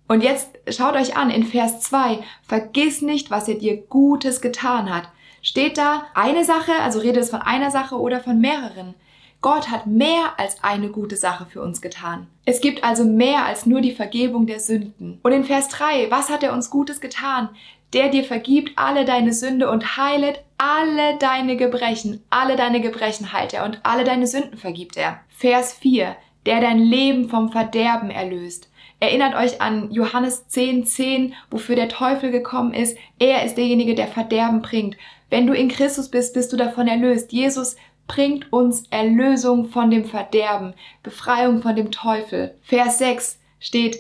Und 0.08 0.24
jetzt 0.24 0.50
schaut 0.70 0.96
euch 0.96 1.18
an, 1.18 1.30
in 1.30 1.44
Vers 1.44 1.82
2, 1.82 2.20
vergiss 2.48 3.02
nicht, 3.02 3.30
was 3.30 3.48
er 3.48 3.56
dir 3.56 3.78
Gutes 3.78 4.42
getan 4.42 4.94
hat. 4.94 5.10
Steht 5.42 5.78
da 5.78 6.06
eine 6.14 6.46
Sache, 6.46 6.72
also 6.82 7.00
redet 7.00 7.24
es 7.24 7.30
von 7.30 7.42
einer 7.42 7.72
Sache 7.72 8.00
oder 8.00 8.20
von 8.20 8.40
mehreren. 8.40 8.96
Gott 9.42 9.70
hat 9.70 9.86
mehr 9.86 10.34
als 10.38 10.64
eine 10.64 10.90
gute 10.90 11.16
Sache 11.16 11.46
für 11.46 11.62
uns 11.62 11.82
getan. 11.82 12.28
Es 12.46 12.60
gibt 12.60 12.84
also 12.84 13.04
mehr 13.04 13.46
als 13.46 13.66
nur 13.66 13.82
die 13.82 13.92
Vergebung 13.92 14.48
der 14.48 14.60
Sünden. 14.60 15.20
Und 15.22 15.32
in 15.32 15.44
Vers 15.44 15.70
3, 15.70 16.10
was 16.10 16.30
hat 16.30 16.42
er 16.42 16.54
uns 16.54 16.70
Gutes 16.70 17.02
getan? 17.02 17.50
Der 17.94 18.10
dir 18.10 18.24
vergibt 18.24 18.72
alle 18.76 19.06
deine 19.06 19.34
Sünde 19.34 19.70
und 19.70 19.96
heilet 19.96 20.44
alle 20.58 21.18
deine 21.20 21.56
Gebrechen. 21.56 22.24
Alle 22.30 22.56
deine 22.56 22.82
Gebrechen 22.82 23.32
heilt 23.32 23.54
er 23.54 23.64
und 23.64 23.80
alle 23.84 24.04
deine 24.04 24.28
Sünden 24.28 24.58
vergibt 24.58 24.98
er. 24.98 25.20
Vers 25.30 25.74
4, 25.74 26.16
der 26.46 26.60
dein 26.60 26.80
Leben 26.80 27.30
vom 27.30 27.52
Verderben 27.52 28.10
erlöst. 28.10 28.70
Erinnert 29.00 29.36
euch 29.36 29.62
an 29.62 29.92
Johannes 29.92 30.48
10, 30.48 30.86
10, 30.86 31.34
wofür 31.52 31.76
der 31.76 31.90
Teufel 31.90 32.32
gekommen 32.32 32.74
ist. 32.74 32.98
Er 33.20 33.46
ist 33.46 33.56
derjenige, 33.56 33.94
der 33.94 34.08
Verderben 34.08 34.62
bringt. 34.62 34.98
Wenn 35.30 35.46
du 35.46 35.54
in 35.54 35.70
Christus 35.70 36.10
bist, 36.10 36.34
bist 36.34 36.52
du 36.52 36.58
davon 36.58 36.88
erlöst. 36.88 37.32
Jesus 37.32 37.76
bringt 38.08 38.52
uns 38.52 38.84
Erlösung 38.90 39.70
von 39.70 39.92
dem 39.92 40.06
Verderben, 40.06 40.74
Befreiung 41.04 41.62
von 41.62 41.76
dem 41.76 41.92
Teufel. 41.92 42.56
Vers 42.64 42.98
6 42.98 43.40
steht, 43.60 43.98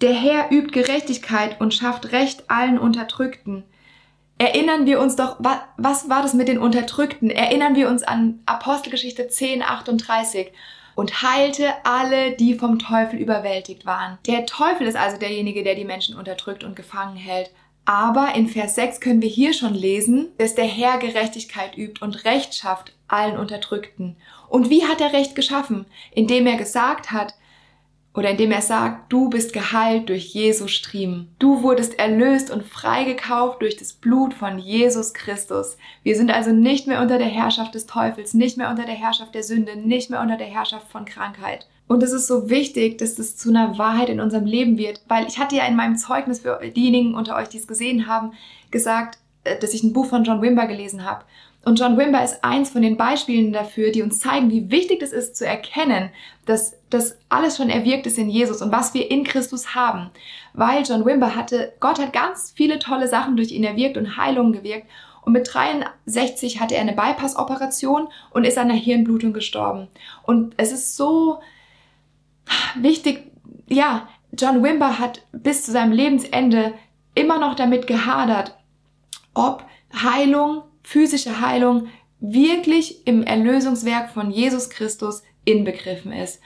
der 0.00 0.14
Herr 0.14 0.50
übt 0.50 0.72
Gerechtigkeit 0.72 1.60
und 1.60 1.74
schafft 1.74 2.12
Recht 2.12 2.44
allen 2.48 2.78
Unterdrückten. 2.78 3.64
Erinnern 4.38 4.86
wir 4.86 4.98
uns 5.00 5.16
doch, 5.16 5.36
was, 5.38 6.08
war 6.08 6.22
das 6.22 6.32
mit 6.32 6.48
den 6.48 6.58
Unterdrückten? 6.58 7.28
Erinnern 7.28 7.76
wir 7.76 7.90
uns 7.90 8.02
an 8.02 8.40
Apostelgeschichte 8.46 9.28
10, 9.28 9.62
38 9.62 10.50
und 11.00 11.22
heilte 11.22 11.72
alle, 11.84 12.32
die 12.32 12.52
vom 12.52 12.78
Teufel 12.78 13.18
überwältigt 13.18 13.86
waren. 13.86 14.18
Der 14.26 14.44
Teufel 14.44 14.86
ist 14.86 14.98
also 14.98 15.16
derjenige, 15.16 15.64
der 15.64 15.74
die 15.74 15.86
Menschen 15.86 16.14
unterdrückt 16.14 16.62
und 16.62 16.76
gefangen 16.76 17.16
hält. 17.16 17.50
Aber 17.86 18.34
in 18.34 18.48
Vers 18.48 18.74
6 18.74 19.00
können 19.00 19.22
wir 19.22 19.30
hier 19.30 19.54
schon 19.54 19.72
lesen, 19.72 20.28
dass 20.36 20.54
der 20.54 20.66
Herr 20.66 20.98
Gerechtigkeit 20.98 21.74
übt 21.74 22.04
und 22.04 22.26
Recht 22.26 22.54
schafft 22.54 22.92
allen 23.08 23.38
Unterdrückten. 23.38 24.18
Und 24.50 24.68
wie 24.68 24.84
hat 24.84 25.00
er 25.00 25.14
Recht 25.14 25.34
geschaffen? 25.34 25.86
Indem 26.12 26.46
er 26.46 26.58
gesagt 26.58 27.12
hat, 27.12 27.32
oder 28.12 28.30
indem 28.30 28.50
er 28.50 28.62
sagt, 28.62 29.12
du 29.12 29.30
bist 29.30 29.52
geheilt 29.52 30.08
durch 30.08 30.34
Jesus 30.34 30.72
Striemen. 30.72 31.34
Du 31.38 31.62
wurdest 31.62 31.98
erlöst 31.98 32.50
und 32.50 32.64
freigekauft 32.64 33.62
durch 33.62 33.76
das 33.76 33.92
Blut 33.92 34.34
von 34.34 34.58
Jesus 34.58 35.14
Christus. 35.14 35.76
Wir 36.02 36.16
sind 36.16 36.30
also 36.30 36.50
nicht 36.50 36.88
mehr 36.88 37.00
unter 37.00 37.18
der 37.18 37.28
Herrschaft 37.28 37.74
des 37.74 37.86
Teufels, 37.86 38.34
nicht 38.34 38.56
mehr 38.56 38.68
unter 38.68 38.84
der 38.84 38.94
Herrschaft 38.94 39.34
der 39.34 39.44
Sünde, 39.44 39.76
nicht 39.76 40.10
mehr 40.10 40.20
unter 40.20 40.36
der 40.36 40.48
Herrschaft 40.48 40.88
von 40.90 41.04
Krankheit. 41.04 41.68
Und 41.86 42.02
es 42.02 42.12
ist 42.12 42.26
so 42.26 42.50
wichtig, 42.50 42.98
dass 42.98 43.16
das 43.16 43.36
zu 43.36 43.48
einer 43.48 43.78
Wahrheit 43.78 44.08
in 44.08 44.20
unserem 44.20 44.44
Leben 44.44 44.78
wird, 44.78 45.02
weil 45.08 45.26
ich 45.26 45.38
hatte 45.38 45.56
ja 45.56 45.66
in 45.66 45.76
meinem 45.76 45.96
Zeugnis 45.96 46.40
für 46.40 46.60
diejenigen 46.64 47.14
unter 47.14 47.36
euch, 47.36 47.48
die 47.48 47.58
es 47.58 47.66
gesehen 47.66 48.06
haben, 48.06 48.32
gesagt, 48.70 49.18
äh, 49.44 49.58
dass 49.58 49.74
ich 49.74 49.82
ein 49.82 49.92
Buch 49.92 50.06
von 50.06 50.24
John 50.24 50.42
Wimber 50.42 50.66
gelesen 50.66 51.04
habe. 51.04 51.24
Und 51.64 51.78
John 51.78 51.98
Wimber 51.98 52.24
ist 52.24 52.42
eins 52.42 52.70
von 52.70 52.80
den 52.80 52.96
Beispielen 52.96 53.52
dafür, 53.52 53.92
die 53.92 54.02
uns 54.02 54.18
zeigen, 54.18 54.50
wie 54.50 54.70
wichtig 54.70 55.02
es 55.02 55.12
ist 55.12 55.36
zu 55.36 55.46
erkennen, 55.46 56.10
dass 56.46 56.76
das 56.88 57.18
alles 57.28 57.58
schon 57.58 57.68
erwirkt 57.68 58.06
ist 58.06 58.18
in 58.18 58.30
Jesus 58.30 58.62
und 58.62 58.72
was 58.72 58.94
wir 58.94 59.10
in 59.10 59.24
Christus 59.24 59.74
haben. 59.74 60.10
Weil 60.54 60.84
John 60.84 61.04
Wimber 61.04 61.36
hatte, 61.36 61.74
Gott 61.78 61.98
hat 61.98 62.12
ganz 62.12 62.52
viele 62.56 62.78
tolle 62.78 63.08
Sachen 63.08 63.36
durch 63.36 63.52
ihn 63.52 63.64
erwirkt 63.64 63.98
und 63.98 64.16
Heilungen 64.16 64.52
gewirkt. 64.52 64.86
Und 65.22 65.34
mit 65.34 65.52
63 65.52 66.60
hatte 66.60 66.76
er 66.76 66.80
eine 66.80 66.94
Bypass-Operation 66.94 68.08
und 68.30 68.44
ist 68.44 68.56
an 68.56 68.70
einer 68.70 68.78
Hirnblutung 68.78 69.34
gestorben. 69.34 69.88
Und 70.22 70.54
es 70.56 70.72
ist 70.72 70.96
so 70.96 71.40
wichtig, 72.76 73.30
ja, 73.68 74.08
John 74.32 74.62
Wimber 74.62 74.98
hat 74.98 75.22
bis 75.32 75.64
zu 75.64 75.72
seinem 75.72 75.92
Lebensende 75.92 76.74
immer 77.14 77.38
noch 77.38 77.54
damit 77.54 77.86
gehadert, 77.86 78.56
ob 79.34 79.64
Heilung, 79.92 80.62
physische 80.90 81.40
Heilung 81.40 81.86
wirklich 82.18 83.06
im 83.06 83.22
Erlösungswerk 83.22 84.10
von 84.10 84.32
Jesus 84.32 84.70
Christus 84.70 85.22
inbegriffen 85.44 86.10
ist. 86.12 86.40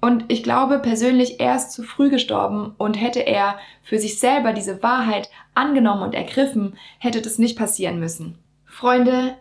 Und 0.00 0.24
ich 0.28 0.42
glaube 0.42 0.78
persönlich, 0.78 1.38
er 1.38 1.56
ist 1.56 1.72
zu 1.72 1.82
früh 1.82 2.08
gestorben 2.08 2.74
und 2.78 2.94
hätte 2.94 3.20
er 3.20 3.58
für 3.82 3.98
sich 3.98 4.18
selber 4.18 4.54
diese 4.54 4.82
Wahrheit 4.82 5.28
angenommen 5.52 6.02
und 6.02 6.14
ergriffen, 6.14 6.78
hätte 6.98 7.20
das 7.20 7.36
nicht 7.36 7.58
passieren 7.58 8.00
müssen. 8.00 8.38
Freunde, 8.64 9.36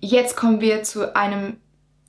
jetzt 0.00 0.36
kommen 0.36 0.60
wir 0.60 0.82
zu 0.82 1.14
einem, 1.14 1.58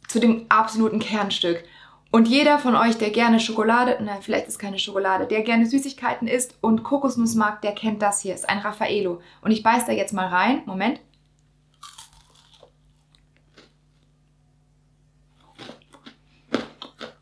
zu 0.07 0.19
dem 0.19 0.47
absoluten 0.49 0.97
Kernstück. 0.97 1.63
Und 2.09 2.27
jeder 2.27 2.57
von 2.57 2.75
euch, 2.75 2.97
der 2.97 3.11
gerne 3.11 3.39
Schokolade, 3.39 3.99
na, 4.01 4.17
vielleicht 4.21 4.47
ist 4.47 4.57
keine 4.57 4.79
Schokolade, 4.79 5.27
der 5.27 5.43
gerne 5.43 5.67
Süßigkeiten 5.67 6.27
isst 6.27 6.55
und 6.61 6.81
Kokosnuss 6.81 7.35
mag, 7.35 7.61
der 7.61 7.73
kennt 7.73 8.01
das 8.01 8.21
hier. 8.21 8.33
Ist 8.33 8.49
ein 8.49 8.57
Raffaello. 8.57 9.21
Und 9.43 9.51
ich 9.51 9.61
beiß 9.61 9.85
da 9.85 9.91
jetzt 9.91 10.13
mal 10.13 10.27
rein. 10.27 10.63
Moment. 10.65 10.99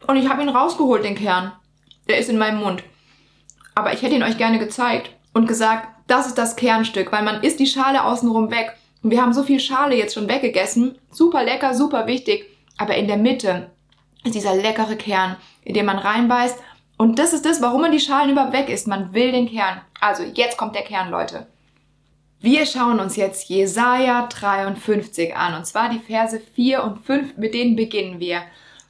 Und 0.10 0.16
ich 0.16 0.28
habe 0.28 0.42
ihn 0.42 0.50
rausgeholt, 0.50 1.04
den 1.04 1.14
Kern. 1.14 1.52
Der 2.08 2.18
ist 2.18 2.32
in 2.32 2.40
meinem 2.40 2.62
Mund. 2.62 2.84
Aber 3.76 3.94
ich 3.94 4.02
hätte 4.02 4.16
ihn 4.16 4.24
euch 4.24 4.40
gerne 4.40 4.58
gezeigt 4.58 5.12
und 5.34 5.48
gesagt, 5.48 5.88
das 6.08 6.26
ist 6.26 6.40
das 6.40 6.56
Kernstück, 6.56 7.12
weil 7.12 7.22
man 7.22 7.44
isst 7.44 7.60
die 7.60 7.68
Schale 7.68 8.04
außenrum 8.04 8.50
weg. 8.50 8.76
Und 9.04 9.12
wir 9.12 9.22
haben 9.22 9.34
so 9.34 9.44
viel 9.44 9.60
Schale 9.60 9.96
jetzt 9.96 10.16
schon 10.16 10.28
weggegessen. 10.28 10.98
Super 11.12 11.44
lecker, 11.44 11.76
super 11.76 12.08
wichtig. 12.08 12.48
Aber 12.80 12.96
in 12.96 13.06
der 13.06 13.18
Mitte 13.18 13.70
ist 14.24 14.34
dieser 14.34 14.56
leckere 14.56 14.96
Kern, 14.96 15.36
in 15.64 15.76
den 15.76 15.86
man 15.86 16.00
reinbeißt. 16.00 16.58
Und 16.98 17.20
das 17.20 17.34
ist 17.34 17.46
das, 17.46 17.62
warum 17.62 17.82
man 17.82 17.92
die 17.92 18.00
Schalen 18.00 18.32
überhaupt 18.32 18.54
weg 18.54 18.70
isst. 18.70 18.88
Man 18.88 19.14
will 19.14 19.32
den 19.32 19.48
Kern. 19.48 19.80
Also, 20.02 20.24
jetzt 20.24 20.58
kommt 20.58 20.74
der 20.74 20.82
Kern, 20.82 21.12
Leute. 21.12 21.46
Wir 22.40 22.66
schauen 22.66 23.00
uns 23.00 23.16
jetzt 23.16 23.48
Jesaja 23.48 24.26
53 24.26 25.36
an. 25.36 25.54
Und 25.54 25.68
zwar 25.68 25.88
die 25.90 26.00
Verse 26.00 26.42
4 26.56 26.84
und 26.84 27.06
5, 27.06 27.38
mit 27.38 27.54
denen 27.54 27.76
beginnen 27.76 28.20
wir. 28.20 28.42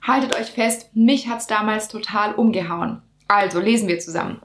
Haltet 0.02 0.36
euch 0.36 0.52
fest, 0.52 0.90
mich 0.94 1.28
hat's 1.28 1.48
damals 1.48 1.88
total 1.88 2.34
umgehauen. 2.34 3.02
Also 3.28 3.60
lesen 3.60 3.88
wir 3.88 4.00
zusammen. 4.00 4.42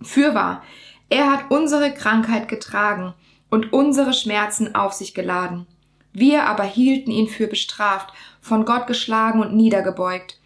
Fürwahr, 0.00 0.62
er 1.08 1.30
hat 1.30 1.50
unsere 1.50 1.92
Krankheit 1.92 2.48
getragen 2.48 3.14
und 3.50 3.72
unsere 3.72 4.14
Schmerzen 4.14 4.74
auf 4.74 4.92
sich 4.92 5.14
geladen. 5.14 5.66
Wir 6.12 6.44
aber 6.44 6.64
hielten 6.64 7.10
ihn 7.10 7.28
für 7.28 7.46
bestraft, 7.46 8.12
von 8.40 8.64
Gott 8.64 8.86
geschlagen 8.86 9.40
und 9.40 9.54
niedergebeugt. 9.54 10.38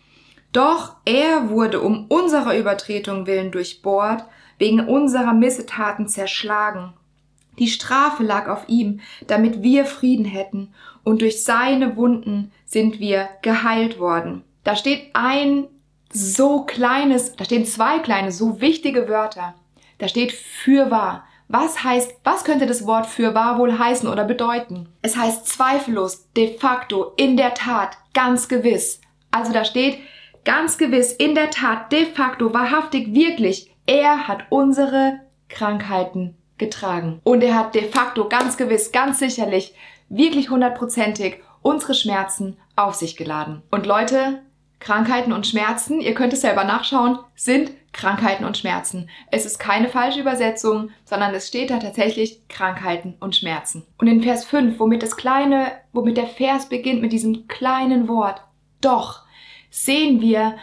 Doch 0.52 0.96
er 1.04 1.50
wurde 1.50 1.80
um 1.80 2.06
unserer 2.08 2.56
Übertretung 2.56 3.26
willen 3.26 3.52
durchbohrt, 3.52 4.24
wegen 4.58 4.80
unserer 4.80 5.34
Missetaten 5.34 6.08
zerschlagen. 6.08 6.94
Die 7.58 7.68
Strafe 7.68 8.22
lag 8.22 8.48
auf 8.48 8.68
ihm, 8.68 9.00
damit 9.26 9.62
wir 9.62 9.86
Frieden 9.86 10.24
hätten, 10.24 10.74
und 11.04 11.22
durch 11.22 11.44
seine 11.44 11.96
Wunden 11.96 12.52
sind 12.66 13.00
wir 13.00 13.28
geheilt 13.42 13.98
worden. 13.98 14.44
Da 14.64 14.76
steht 14.76 15.10
ein 15.14 15.68
so 16.12 16.64
kleines, 16.64 17.36
da 17.36 17.44
stehen 17.44 17.64
zwei 17.64 18.00
kleine, 18.00 18.32
so 18.32 18.60
wichtige 18.60 19.08
Wörter. 19.08 19.54
Da 19.98 20.08
steht 20.08 20.32
für 20.32 20.90
wahr. 20.90 21.24
Was 21.48 21.84
heißt, 21.84 22.16
was 22.24 22.42
könnte 22.44 22.66
das 22.66 22.86
Wort 22.86 23.06
für 23.06 23.34
wahr 23.34 23.58
wohl 23.58 23.78
heißen 23.78 24.08
oder 24.08 24.24
bedeuten? 24.24 24.88
Es 25.02 25.16
heißt 25.16 25.46
zweifellos, 25.46 26.26
de 26.36 26.58
facto, 26.58 27.12
in 27.16 27.36
der 27.36 27.54
Tat, 27.54 27.96
ganz 28.12 28.48
gewiss. 28.48 29.00
Also 29.30 29.52
da 29.52 29.64
steht 29.64 29.98
ganz 30.44 30.76
gewiss, 30.76 31.12
in 31.12 31.36
der 31.36 31.50
Tat, 31.50 31.92
de 31.92 32.06
facto, 32.06 32.52
wahrhaftig, 32.52 33.14
wirklich, 33.14 33.70
er 33.86 34.26
hat 34.26 34.46
unsere 34.50 35.20
Krankheiten 35.48 36.36
getragen. 36.58 37.20
Und 37.22 37.44
er 37.44 37.54
hat 37.54 37.74
de 37.76 37.88
facto 37.88 38.28
ganz 38.28 38.56
gewiss, 38.56 38.90
ganz 38.90 39.20
sicherlich, 39.20 39.74
wirklich 40.08 40.50
hundertprozentig 40.50 41.40
unsere 41.62 41.94
Schmerzen 41.94 42.56
auf 42.76 42.94
sich 42.94 43.16
geladen. 43.16 43.62
Und 43.70 43.86
Leute, 43.86 44.42
Krankheiten 44.78 45.32
und 45.32 45.46
Schmerzen, 45.46 46.00
ihr 46.00 46.14
könnt 46.14 46.32
es 46.32 46.42
selber 46.42 46.64
nachschauen, 46.64 47.18
sind 47.34 47.72
Krankheiten 47.92 48.44
und 48.44 48.58
Schmerzen. 48.58 49.08
Es 49.30 49.46
ist 49.46 49.58
keine 49.58 49.88
falsche 49.88 50.20
Übersetzung, 50.20 50.90
sondern 51.04 51.34
es 51.34 51.48
steht 51.48 51.70
da 51.70 51.78
tatsächlich 51.78 52.46
Krankheiten 52.48 53.14
und 53.20 53.34
Schmerzen. 53.34 53.86
Und 53.98 54.06
in 54.06 54.22
Vers 54.22 54.44
5, 54.44 54.78
womit 54.78 55.02
das 55.02 55.16
kleine, 55.16 55.72
womit 55.92 56.18
der 56.18 56.26
Vers 56.26 56.68
beginnt 56.68 57.00
mit 57.00 57.12
diesem 57.12 57.48
kleinen 57.48 58.06
Wort, 58.06 58.42
doch, 58.82 59.22
sehen 59.70 60.20
wir 60.20 60.56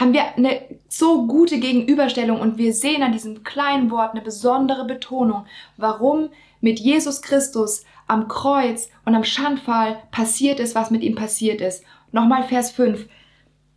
haben 0.00 0.12
wir 0.12 0.36
eine 0.36 0.60
so 0.88 1.26
gute 1.26 1.58
Gegenüberstellung 1.58 2.40
und 2.40 2.58
wir 2.58 2.72
sehen 2.72 3.02
an 3.02 3.12
diesem 3.12 3.44
kleinen 3.44 3.90
Wort 3.90 4.12
eine 4.12 4.20
besondere 4.20 4.84
Betonung, 4.84 5.46
warum 5.76 6.30
mit 6.66 6.80
Jesus 6.80 7.22
Christus 7.22 7.84
am 8.08 8.26
Kreuz 8.26 8.90
und 9.04 9.14
am 9.14 9.22
Schandfall 9.22 10.02
passiert 10.10 10.58
ist, 10.58 10.74
was 10.74 10.90
mit 10.90 11.04
ihm 11.04 11.14
passiert 11.14 11.60
ist. 11.60 11.84
Nochmal 12.10 12.42
Vers 12.42 12.72
5. 12.72 13.06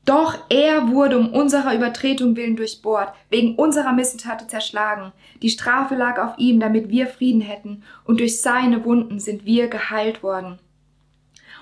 Doch 0.06 0.36
er 0.50 0.90
wurde 0.90 1.20
um 1.20 1.32
unserer 1.32 1.76
Übertretung 1.76 2.36
willen 2.36 2.56
durchbohrt, 2.56 3.14
wegen 3.30 3.54
unserer 3.58 3.94
Missetate 3.94 4.48
zerschlagen. 4.48 5.12
Die 5.44 5.52
Strafe 5.52 5.94
lag 5.94 6.18
auf 6.18 6.40
ihm, 6.40 6.60
damit 6.60 6.90
wir 6.90 7.06
Frieden 7.06 7.42
hätten, 7.42 7.84
und 8.06 8.22
durch 8.22 8.42
seine 8.42 8.84
Wunden 8.86 9.20
sind 9.20 9.46
wir 9.46 9.68
geheilt 9.68 10.24
worden. 10.24 10.58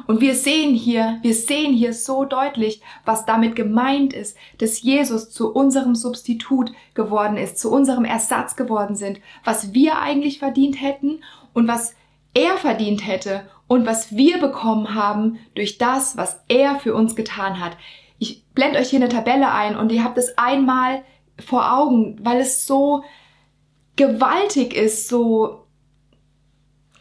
Und 0.05 0.21
wir 0.21 0.35
sehen 0.35 0.75
hier, 0.75 1.17
wir 1.21 1.33
sehen 1.33 1.73
hier 1.73 1.93
so 1.93 2.25
deutlich, 2.25 2.81
was 3.05 3.25
damit 3.25 3.55
gemeint 3.55 4.13
ist, 4.13 4.37
dass 4.59 4.81
Jesus 4.81 5.29
zu 5.31 5.51
unserem 5.51 5.95
Substitut 5.95 6.71
geworden 6.93 7.37
ist, 7.37 7.57
zu 7.57 7.71
unserem 7.71 8.05
Ersatz 8.05 8.55
geworden 8.55 8.95
sind, 8.95 9.19
was 9.43 9.73
wir 9.73 9.99
eigentlich 9.99 10.39
verdient 10.39 10.79
hätten 10.81 11.23
und 11.53 11.67
was 11.67 11.95
er 12.33 12.57
verdient 12.57 13.05
hätte 13.07 13.47
und 13.67 13.85
was 13.85 14.15
wir 14.15 14.37
bekommen 14.37 14.93
haben 14.93 15.39
durch 15.55 15.77
das, 15.77 16.15
was 16.17 16.39
er 16.47 16.79
für 16.79 16.93
uns 16.93 17.15
getan 17.15 17.59
hat. 17.59 17.77
Ich 18.19 18.45
blende 18.53 18.79
euch 18.79 18.89
hier 18.89 18.99
eine 18.99 19.09
Tabelle 19.09 19.51
ein 19.51 19.75
und 19.75 19.91
ihr 19.91 20.03
habt 20.03 20.17
es 20.17 20.37
einmal 20.37 21.03
vor 21.39 21.77
Augen, 21.77 22.17
weil 22.21 22.39
es 22.39 22.65
so 22.65 23.03
gewaltig 23.95 24.75
ist, 24.75 25.07
so 25.07 25.66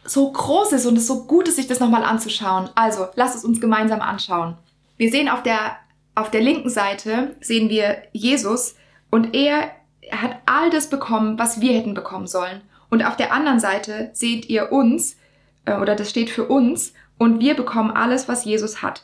so 0.09 0.31
groß 0.31 0.73
ist 0.73 0.85
und 0.85 0.97
es 0.97 1.07
so 1.07 1.25
gut 1.25 1.47
ist, 1.47 1.57
sich 1.57 1.67
das 1.67 1.79
nochmal 1.79 2.03
anzuschauen. 2.03 2.69
Also, 2.75 3.07
lasst 3.15 3.35
es 3.35 3.45
uns 3.45 3.59
gemeinsam 3.59 4.01
anschauen. 4.01 4.57
Wir 4.97 5.11
sehen 5.11 5.29
auf 5.29 5.43
der, 5.43 5.77
auf 6.15 6.31
der 6.31 6.41
linken 6.41 6.69
Seite, 6.69 7.35
sehen 7.41 7.69
wir 7.69 7.97
Jesus 8.13 8.75
und 9.11 9.35
er 9.35 9.71
hat 10.11 10.37
all 10.45 10.69
das 10.69 10.89
bekommen, 10.89 11.37
was 11.37 11.61
wir 11.61 11.73
hätten 11.73 11.93
bekommen 11.93 12.27
sollen. 12.27 12.61
Und 12.89 13.05
auf 13.05 13.17
der 13.17 13.33
anderen 13.33 13.59
Seite 13.59 14.09
seht 14.13 14.49
ihr 14.49 14.71
uns, 14.71 15.17
äh, 15.65 15.75
oder 15.75 15.95
das 15.95 16.09
steht 16.09 16.29
für 16.29 16.47
uns, 16.47 16.93
und 17.17 17.39
wir 17.39 17.55
bekommen 17.55 17.91
alles, 17.91 18.27
was 18.27 18.45
Jesus 18.45 18.81
hat. 18.81 19.03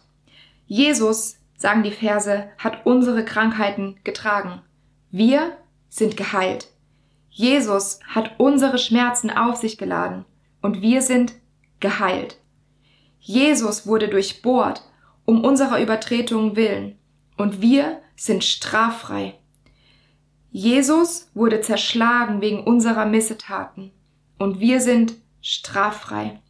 Jesus, 0.68 1.38
sagen 1.58 1.84
die 1.84 1.92
Verse, 1.92 2.46
hat 2.58 2.86
unsere 2.86 3.26
Krankheiten 3.26 3.98
getragen. 4.04 4.62
Wir 5.12 5.58
sind 5.90 6.16
geheilt. 6.16 6.68
Jesus 7.30 8.00
hat 8.08 8.36
unsere 8.38 8.78
Schmerzen 8.78 9.30
auf 9.30 9.56
sich 9.58 9.78
geladen 9.78 10.26
und 10.64 10.82
wir 10.82 11.04
sind 11.04 11.36
geheilt. 11.80 12.40
Jesus 13.20 13.86
wurde 13.86 14.08
durchbohrt 14.08 14.82
um 15.26 15.44
unserer 15.46 15.80
Übertretungen 15.80 16.56
willen 16.56 16.98
und 17.38 17.62
wir 17.62 18.02
sind 18.16 18.44
straffrei. 18.44 19.36
Jesus 20.52 21.30
wurde 21.34 21.62
zerschlagen 21.62 22.42
wegen 22.42 22.64
unserer 22.64 23.06
Missetaten 23.06 23.92
und 24.40 24.60
wir 24.60 24.82
sind 24.82 25.14
straffrei. 25.42 26.42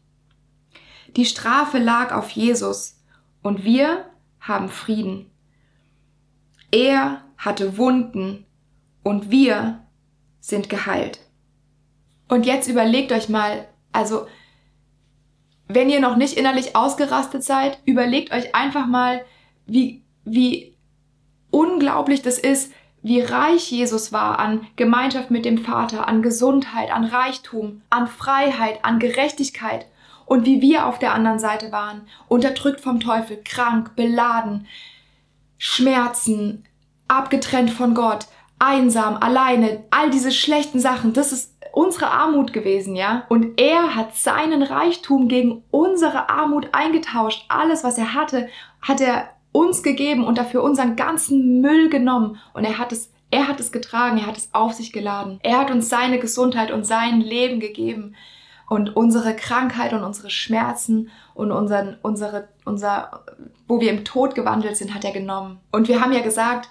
Die 1.16 1.26
Strafe 1.26 1.78
lag 1.78 2.14
auf 2.14 2.32
Jesus 2.32 3.00
und 3.42 3.64
wir 3.64 4.06
haben 4.40 4.70
Frieden. 4.70 5.30
Er 6.72 7.24
hatte 7.38 7.78
Wunden 7.78 8.46
und 9.04 9.30
wir 9.30 9.86
sind 10.40 10.70
geheilt. 10.70 11.20
Und 12.28 12.46
jetzt 12.46 12.68
überlegt 12.68 13.12
euch 13.12 13.30
mal, 13.30 13.68
also, 13.94 14.28
wenn 15.68 15.90
ihr 15.90 16.02
noch 16.02 16.18
nicht 16.18 16.38
innerlich 16.38 16.76
ausgerastet 16.76 17.44
seid, 17.44 17.80
überlegt 17.86 18.34
euch 18.34 18.54
einfach 18.54 18.86
mal, 18.86 19.24
wie, 19.66 20.04
wie 20.26 20.76
unglaublich 21.52 22.22
das 22.22 22.38
ist, 22.38 22.74
wie 23.02 23.22
reich 23.22 23.72
Jesus 23.72 24.12
war 24.12 24.40
an 24.40 24.66
Gemeinschaft 24.76 25.30
mit 25.30 25.46
dem 25.46 25.58
Vater, 25.58 26.08
an 26.08 26.22
Gesundheit, 26.22 26.92
an 26.92 27.06
Reichtum, 27.06 27.82
an 27.90 28.08
Freiheit, 28.08 28.84
an 28.84 29.00
Gerechtigkeit 29.00 29.86
und 30.26 30.46
wie 30.46 30.62
wir 30.62 30.88
auf 30.88 31.00
der 31.00 31.14
anderen 31.14 31.40
Seite 31.40 31.72
waren, 31.72 32.08
unterdrückt 32.28 32.82
vom 32.82 33.00
Teufel, 33.00 33.42
krank, 33.44 33.96
beladen, 33.96 34.68
Schmerzen, 35.58 36.66
abgetrennt 37.08 37.72
von 37.72 37.94
Gtt, 37.94 38.28
einsam, 38.66 39.18
alleine, 39.18 39.84
all 39.92 40.10
diese 40.10 40.32
schlechten 40.32 40.80
Sachen, 40.80 41.14
das 41.14 41.32
ist 41.32 41.54
unsere 41.72 42.12
Armut 42.12 42.54
gewesen, 42.54 42.96
ja? 42.96 43.24
Und 43.30 43.60
er 43.60 43.96
hat 43.96 44.16
seinen 44.16 44.62
Reichtum 44.62 45.28
gegen 45.28 45.64
unsere 45.72 46.30
Armut 46.30 46.70
eingetauscht. 46.72 47.46
Alles, 47.50 47.84
was 47.84 47.98
er 47.98 48.14
hatte, 48.14 48.50
hat 48.82 49.02
er 49.02 49.30
uns 49.52 49.84
gegeben 49.84 50.24
und 50.26 50.38
dafür 50.38 50.64
unseren 50.64 50.96
ganzen 50.96 51.62
Müll 51.62 51.90
genommen 51.90 52.40
und 52.54 52.64
er 52.64 52.78
hat 52.78 52.92
es 52.92 53.14
er 53.34 53.48
hat 53.48 53.60
es 53.60 53.72
getragen, 53.72 54.20
er 54.20 54.28
hat 54.28 54.38
es 54.38 54.50
auf 54.54 54.74
sich 54.74 54.94
geladen. 54.94 55.40
Er 55.42 55.58
hat 55.58 55.72
uns 55.72 55.90
seine 55.90 56.20
Gesundheit 56.20 56.70
und 56.70 56.86
sein 56.86 57.20
Leben 57.20 57.60
gegeben 57.60 58.16
und 58.70 58.96
unsere 58.96 59.36
Krankheit 59.36 59.92
und 59.92 60.04
unsere 60.04 60.30
Schmerzen 60.30 61.10
und 61.34 61.52
unseren, 61.52 61.98
unsere, 62.04 62.50
unser, 62.64 63.24
wo 63.68 63.82
wir 63.82 63.92
im 63.92 64.06
Tod 64.06 64.36
gewandelt 64.36 64.78
sind, 64.78 64.94
hat 64.94 65.04
er 65.04 65.14
genommen. 65.14 65.60
Und 65.72 65.88
wir 65.88 66.00
haben 66.00 66.14
ja 66.14 66.22
gesagt, 66.22 66.70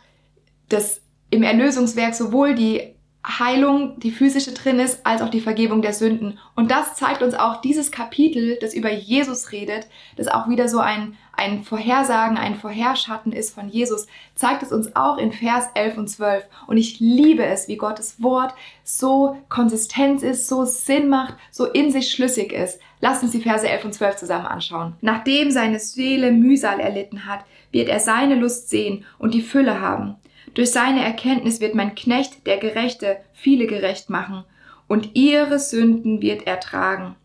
dass 0.69 1.01
im 1.33 1.43
Erlösungswerk 1.43 2.15
sowohl 2.15 2.55
die 2.55 2.93
Heilung, 3.27 3.99
die 4.01 4.11
physische 4.11 4.53
drin 4.53 4.79
ist, 4.81 5.07
als 5.07 5.23
auch 5.23 5.31
die 5.31 5.41
Vergebung 5.41 5.81
der 5.81 5.95
Sünden. 5.95 6.39
Und 6.57 6.71
das 6.71 6.97
zeigt 6.97 7.23
uns 7.23 7.35
auch 7.35 7.61
dieses 7.61 7.91
Kapitel, 7.91 8.59
das 8.61 8.75
über 8.75 8.93
Jesus 8.93 9.53
redet, 9.53 9.87
das 10.17 10.29
auch 10.29 10.49
wieder 10.49 10.69
so 10.69 10.81
ein, 10.81 11.17
ein 11.35 11.63
Vorhersagen, 11.63 12.37
ein 12.37 12.57
Vorherschatten 12.57 13.33
ist 13.33 13.55
von 13.55 13.69
Jesus, 13.69 14.09
zeigt 14.35 14.63
es 14.63 14.73
uns 14.73 14.95
auch 14.95 15.17
in 15.17 15.33
Vers 15.33 15.69
11 15.75 15.99
und 15.99 16.09
12. 16.09 16.45
Und 16.67 16.77
ich 16.77 17.01
liebe 17.01 17.45
es, 17.45 17.69
wie 17.69 17.77
Gottes 17.77 18.23
Wort 18.23 18.55
so 18.85 19.39
konsistent 19.49 20.23
ist, 20.23 20.49
so 20.49 20.65
Sinn 20.65 21.09
macht, 21.09 21.37
so 21.51 21.65
in 21.65 21.91
sich 21.93 22.11
schlüssig 22.11 22.53
ist. 22.53 22.79
Lasst 23.01 23.23
uns 23.23 23.33
die 23.33 23.41
Verse 23.41 23.67
11 23.67 23.85
und 23.87 23.95
12 23.95 24.17
zusammen 24.17 24.47
anschauen. 24.47 24.97
Nachdem 25.01 25.51
seine 25.51 25.79
Seele 25.79 26.31
Mühsal 26.33 26.81
erlitten 26.81 27.25
hat, 27.25 27.45
wird 27.71 27.89
er 27.89 28.01
seine 28.01 28.35
Lust 28.35 28.69
sehen 28.69 29.07
und 29.19 29.33
die 29.33 29.43
Fülle 29.43 29.81
haben. 29.81 30.17
Durch 30.55 30.71
seine 30.71 31.03
Erkenntnis 31.05 31.61
wird 31.61 31.75
mein 31.75 31.95
Knecht, 31.95 32.47
der 32.47 32.59
Gerechte, 32.59 33.19
viele 33.33 33.67
gerecht 33.67 34.11
machen, 34.11 34.45
und 34.87 35.11
ihre 35.15 35.59
Sünden 35.59 36.21
wird 36.21 36.47
er 36.47 36.61
tragen. 36.61 37.17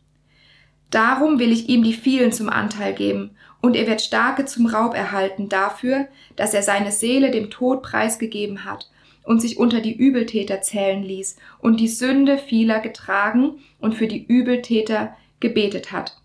Darum 0.90 1.38
will 1.40 1.52
ich 1.52 1.68
ihm 1.68 1.84
die 1.84 1.94
vielen 1.94 2.32
zum 2.32 2.50
Anteil 2.50 2.94
geben, 2.94 3.32
und 3.62 3.76
er 3.76 3.88
wird 3.88 4.02
Starke 4.02 4.46
zum 4.46 4.68
Raub 4.68 4.94
erhalten 4.94 5.50
dafür, 5.50 6.08
dass 6.36 6.54
er 6.54 6.64
seine 6.64 6.92
Seele 6.92 7.32
dem 7.32 7.50
Tod 7.50 7.82
preisgegeben 7.84 8.64
hat 8.64 8.90
und 9.24 9.42
sich 9.42 9.58
unter 9.58 9.82
die 9.82 9.96
Übeltäter 9.96 10.62
zählen 10.62 11.04
ließ 11.04 11.38
und 11.60 11.80
die 11.80 11.90
Sünde 11.90 12.38
vieler 12.38 12.80
getragen 12.80 13.60
und 13.80 13.96
für 13.96 14.08
die 14.08 14.24
Übeltäter 14.26 15.18
gebetet 15.42 15.92
hat. 15.92 16.18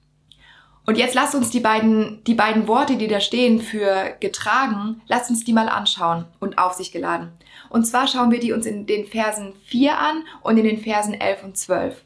Und 0.85 0.99
jetzt 0.99 1.14
lasst 1.14 1.35
uns 1.35 1.51
die 1.51 1.61
beiden, 1.61 2.25
die 2.25 2.35
beiden 2.35 2.66
Worte, 2.66 2.97
die 2.97 3.07
da 3.07 3.21
stehen 3.21 3.61
für 3.61 4.16
getragen, 4.18 5.01
lasst 5.07 5.31
uns 5.31 5.45
die 5.45 5.53
mal 5.53 5.68
anschauen 5.68 6.25
und 6.40 6.59
auf 6.59 6.73
sich 6.73 6.90
geladen. 6.90 7.33
Und 7.68 7.85
zwar 7.85 8.09
schauen 8.09 8.33
wir 8.33 8.40
die 8.40 8.53
uns 8.53 8.66
in 8.66 8.87
den 8.87 9.07
Versen 9.07 9.55
4 9.66 9.97
an 9.97 10.25
und 10.42 10.59
in 10.59 10.64
den 10.64 10.83
Versen 10.83 11.14
11 11.14 11.45
und 11.45 11.57
12. 11.57 12.05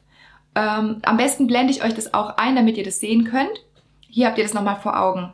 Ähm, 0.54 0.98
am 1.02 1.16
besten 1.16 1.46
blende 1.46 1.72
ich 1.72 1.82
euch 1.82 1.94
das 1.94 2.12
auch 2.12 2.36
ein, 2.36 2.54
damit 2.54 2.76
ihr 2.76 2.84
das 2.84 3.00
sehen 3.00 3.24
könnt. 3.24 3.64
Hier 4.00 4.26
habt 4.26 4.38
ihr 4.38 4.44
das 4.44 4.54
nochmal 4.54 4.80
vor 4.80 5.00
Augen. 5.00 5.32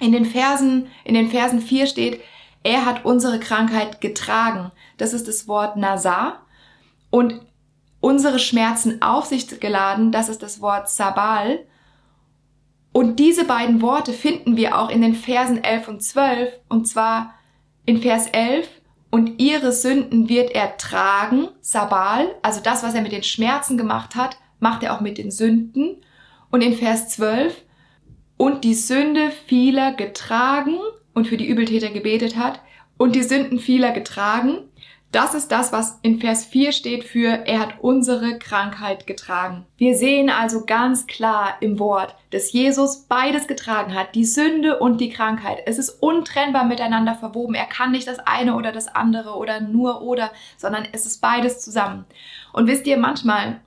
In 0.00 0.12
den 0.12 0.24
Versen, 0.24 0.88
in 1.04 1.14
den 1.14 1.30
Versen 1.30 1.60
4 1.60 1.86
steht, 1.86 2.20
er 2.62 2.86
hat 2.86 3.04
unsere 3.04 3.38
Krankheit 3.38 4.00
getragen. 4.00 4.72
Das 4.96 5.12
ist 5.12 5.28
das 5.28 5.46
Wort 5.48 5.76
Nazar. 5.76 6.40
Und 7.10 7.40
unsere 8.00 8.38
Schmerzen 8.38 9.02
auf 9.02 9.26
sich 9.26 9.60
geladen, 9.60 10.12
das 10.12 10.28
ist 10.28 10.42
das 10.42 10.60
Wort 10.60 10.88
Sabal. 10.88 11.60
Und 12.94 13.18
diese 13.18 13.44
beiden 13.44 13.82
Worte 13.82 14.12
finden 14.12 14.56
wir 14.56 14.78
auch 14.78 14.88
in 14.88 15.02
den 15.02 15.16
Versen 15.16 15.64
11 15.64 15.88
und 15.88 16.00
12. 16.00 16.52
Und 16.68 16.86
zwar 16.86 17.34
in 17.86 18.00
Vers 18.00 18.28
11, 18.28 18.68
und 19.10 19.40
ihre 19.40 19.72
Sünden 19.72 20.28
wird 20.28 20.52
er 20.52 20.76
tragen, 20.76 21.48
Sabal, 21.60 22.36
also 22.42 22.60
das, 22.60 22.84
was 22.84 22.94
er 22.94 23.02
mit 23.02 23.10
den 23.10 23.24
Schmerzen 23.24 23.76
gemacht 23.76 24.14
hat, 24.14 24.38
macht 24.60 24.84
er 24.84 24.94
auch 24.94 25.00
mit 25.00 25.18
den 25.18 25.32
Sünden. 25.32 26.04
Und 26.52 26.62
in 26.62 26.74
Vers 26.74 27.08
12, 27.08 27.62
und 28.36 28.62
die 28.62 28.74
Sünde 28.74 29.32
vieler 29.48 29.92
getragen 29.92 30.78
und 31.14 31.26
für 31.26 31.36
die 31.36 31.48
Übeltäter 31.48 31.90
gebetet 31.90 32.36
hat, 32.36 32.60
und 32.96 33.16
die 33.16 33.24
Sünden 33.24 33.58
vieler 33.58 33.90
getragen, 33.90 34.58
das 35.14 35.34
ist 35.34 35.52
das, 35.52 35.72
was 35.72 35.98
in 36.02 36.18
Vers 36.18 36.44
4 36.44 36.72
steht 36.72 37.04
für, 37.04 37.28
er 37.28 37.60
hat 37.60 37.74
unsere 37.80 38.38
Krankheit 38.38 39.06
getragen. 39.06 39.64
Wir 39.76 39.96
sehen 39.96 40.28
also 40.28 40.64
ganz 40.64 41.06
klar 41.06 41.54
im 41.60 41.78
Wort, 41.78 42.16
dass 42.30 42.52
Jesus 42.52 43.04
beides 43.08 43.46
getragen 43.46 43.94
hat, 43.94 44.16
die 44.16 44.24
Sünde 44.24 44.80
und 44.80 45.00
die 45.00 45.10
Krankheit. 45.10 45.58
Es 45.66 45.78
ist 45.78 46.02
untrennbar 46.02 46.64
miteinander 46.64 47.14
verwoben. 47.14 47.54
Er 47.54 47.66
kann 47.66 47.92
nicht 47.92 48.08
das 48.08 48.18
eine 48.18 48.56
oder 48.56 48.72
das 48.72 48.88
andere 48.88 49.36
oder 49.36 49.60
nur 49.60 50.02
oder, 50.02 50.32
sondern 50.56 50.84
es 50.90 51.06
ist 51.06 51.20
beides 51.20 51.60
zusammen. 51.60 52.06
Und 52.52 52.66
wisst 52.66 52.86
ihr, 52.88 52.96
manchmal, 52.96 53.60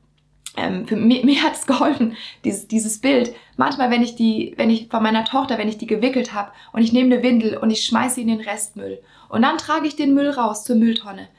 ähm, 0.58 0.86
für 0.86 0.98
mich, 0.98 1.24
mir 1.24 1.44
hat 1.44 1.54
es 1.54 1.66
geholfen, 1.66 2.18
dieses, 2.44 2.68
dieses 2.68 3.00
Bild. 3.00 3.34
Manchmal, 3.56 3.90
wenn 3.90 4.04
ich 4.04 4.16
die, 4.16 4.54
wenn 4.58 4.70
ich 4.70 4.90
von 4.90 5.02
meiner 5.02 5.24
Tochter, 5.24 5.58
wenn 5.58 5.70
ich 5.70 5.78
die 5.78 5.88
gewickelt 5.88 6.34
habe 6.34 6.52
und 6.74 6.82
ich 6.82 6.92
nehme 6.92 7.14
eine 7.14 7.24
Windel 7.24 7.56
und 7.56 7.70
ich 7.70 7.86
schmeiße 7.86 8.16
sie 8.16 8.24
in 8.24 8.28
den 8.28 8.42
Restmüll 8.42 9.00
und 9.30 9.44
dann 9.44 9.58
trage 9.58 9.88
ich 9.88 9.96
den 9.96 10.14
Müll 10.14 10.30
raus 10.30 10.66
zur 10.66 10.76
Mülltonne 10.76 11.30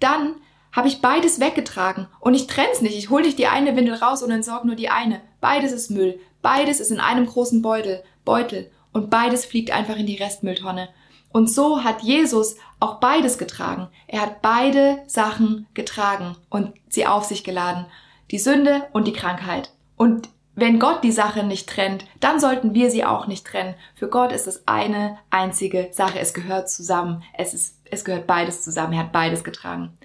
dann 0.00 0.36
habe 0.72 0.88
ich 0.88 1.00
beides 1.00 1.40
weggetragen 1.40 2.06
und 2.20 2.34
ich 2.34 2.46
trenn's 2.46 2.80
nicht. 2.80 2.96
Ich 2.96 3.10
hole 3.10 3.24
nicht 3.24 3.38
die 3.38 3.46
eine 3.46 3.74
Windel 3.76 3.94
raus 3.94 4.22
und 4.22 4.30
entsorge 4.30 4.66
nur 4.66 4.76
die 4.76 4.90
eine. 4.90 5.22
Beides 5.40 5.72
ist 5.72 5.90
Müll. 5.90 6.20
Beides 6.42 6.80
ist 6.80 6.90
in 6.90 7.00
einem 7.00 7.26
großen 7.26 7.62
Beutel, 7.62 8.02
Beutel 8.24 8.70
und 8.92 9.10
beides 9.10 9.44
fliegt 9.44 9.70
einfach 9.70 9.96
in 9.96 10.06
die 10.06 10.16
Restmülltonne. 10.16 10.88
Und 11.30 11.50
so 11.50 11.84
hat 11.84 12.02
Jesus 12.02 12.56
auch 12.80 13.00
beides 13.00 13.38
getragen. 13.38 13.88
Er 14.06 14.22
hat 14.22 14.40
beide 14.42 15.02
Sachen 15.06 15.66
getragen 15.74 16.36
und 16.48 16.72
sie 16.88 17.06
auf 17.06 17.24
sich 17.24 17.44
geladen. 17.44 17.86
Die 18.30 18.38
Sünde 18.38 18.86
und 18.92 19.06
die 19.06 19.12
Krankheit. 19.12 19.72
Und 19.96 20.28
wenn 20.54 20.80
Gott 20.80 21.04
die 21.04 21.12
Sache 21.12 21.44
nicht 21.44 21.68
trennt, 21.68 22.04
dann 22.18 22.40
sollten 22.40 22.74
wir 22.74 22.90
sie 22.90 23.04
auch 23.04 23.26
nicht 23.26 23.46
trennen. 23.46 23.74
Für 23.94 24.08
Gott 24.08 24.32
ist 24.32 24.46
es 24.48 24.66
eine 24.66 25.18
einzige 25.30 25.90
Sache. 25.92 26.18
Es 26.18 26.34
gehört 26.34 26.68
zusammen. 26.68 27.22
Es 27.34 27.54
ist 27.54 27.77
es 27.90 28.04
gehört 28.04 28.26
beides 28.26 28.62
zusammen, 28.62 28.92
er 28.94 29.00
hat 29.00 29.12
beides 29.12 29.44
getragen. 29.44 29.96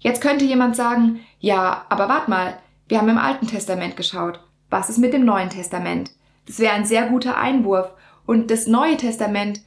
Jetzt 0.00 0.20
könnte 0.20 0.44
jemand 0.44 0.76
sagen, 0.76 1.20
ja, 1.40 1.84
aber 1.88 2.08
wart 2.08 2.28
mal, 2.28 2.58
wir 2.88 2.98
haben 2.98 3.08
im 3.08 3.18
Alten 3.18 3.46
Testament 3.46 3.96
geschaut. 3.96 4.40
Was 4.70 4.88
ist 4.88 4.98
mit 4.98 5.12
dem 5.12 5.24
Neuen 5.24 5.50
Testament? 5.50 6.12
Das 6.46 6.58
wäre 6.58 6.74
ein 6.74 6.84
sehr 6.84 7.08
guter 7.08 7.36
Einwurf. 7.36 7.90
Und 8.24 8.50
das 8.50 8.66
Neue 8.66 8.96
Testament 8.96 9.62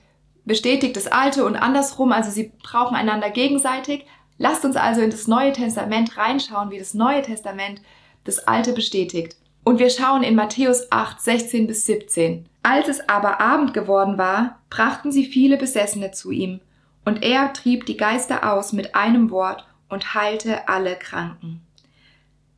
bestätigt 0.45 0.95
das 0.95 1.07
Alte 1.07 1.45
und 1.45 1.55
andersrum, 1.55 2.11
also 2.11 2.31
sie 2.31 2.51
brauchen 2.63 2.95
einander 2.95 3.29
gegenseitig. 3.29 4.05
Lasst 4.37 4.63
uns 4.63 4.75
also 4.75 5.01
in 5.01 5.09
das 5.09 5.27
Neue 5.27 5.51
Testament 5.51 6.17
reinschauen, 6.17 6.71
wie 6.71 6.79
das 6.79 6.93
Neue 6.93 7.21
Testament 7.21 7.81
das 8.23 8.47
Alte 8.47 8.73
bestätigt. 8.73 9.35
Und 9.63 9.79
wir 9.79 9.89
schauen 9.89 10.23
in 10.23 10.35
Matthäus 10.35 10.91
8, 10.91 11.21
16 11.21 11.67
bis 11.67 11.85
17. 11.85 12.47
Als 12.63 12.87
es 12.87 13.09
aber 13.09 13.41
Abend 13.41 13.73
geworden 13.73 14.17
war, 14.17 14.59
brachten 14.69 15.11
sie 15.11 15.25
viele 15.25 15.57
Besessene 15.57 16.11
zu 16.11 16.31
ihm 16.31 16.61
und 17.05 17.23
er 17.23 17.53
trieb 17.53 17.85
die 17.85 17.97
Geister 17.97 18.53
aus 18.53 18.73
mit 18.73 18.95
einem 18.95 19.31
Wort 19.31 19.65
und 19.89 20.13
heilte 20.13 20.67
alle 20.67 20.95
Kranken. 20.95 21.61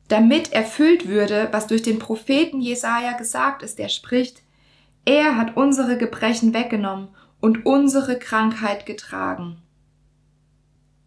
Damit 0.08 0.52
erfüllt 0.52 1.08
würde, 1.08 1.48
was 1.52 1.66
durch 1.66 1.82
den 1.82 1.98
Propheten 1.98 2.60
Jesaja 2.60 3.12
gesagt 3.12 3.62
ist, 3.62 3.78
der 3.78 3.88
spricht, 3.88 4.42
er 5.04 5.36
hat 5.36 5.56
unsere 5.56 5.96
Gebrechen 5.96 6.54
weggenommen 6.54 7.08
und 7.40 7.66
unsere 7.66 8.18
Krankheit 8.18 8.86
getragen. 8.86 9.62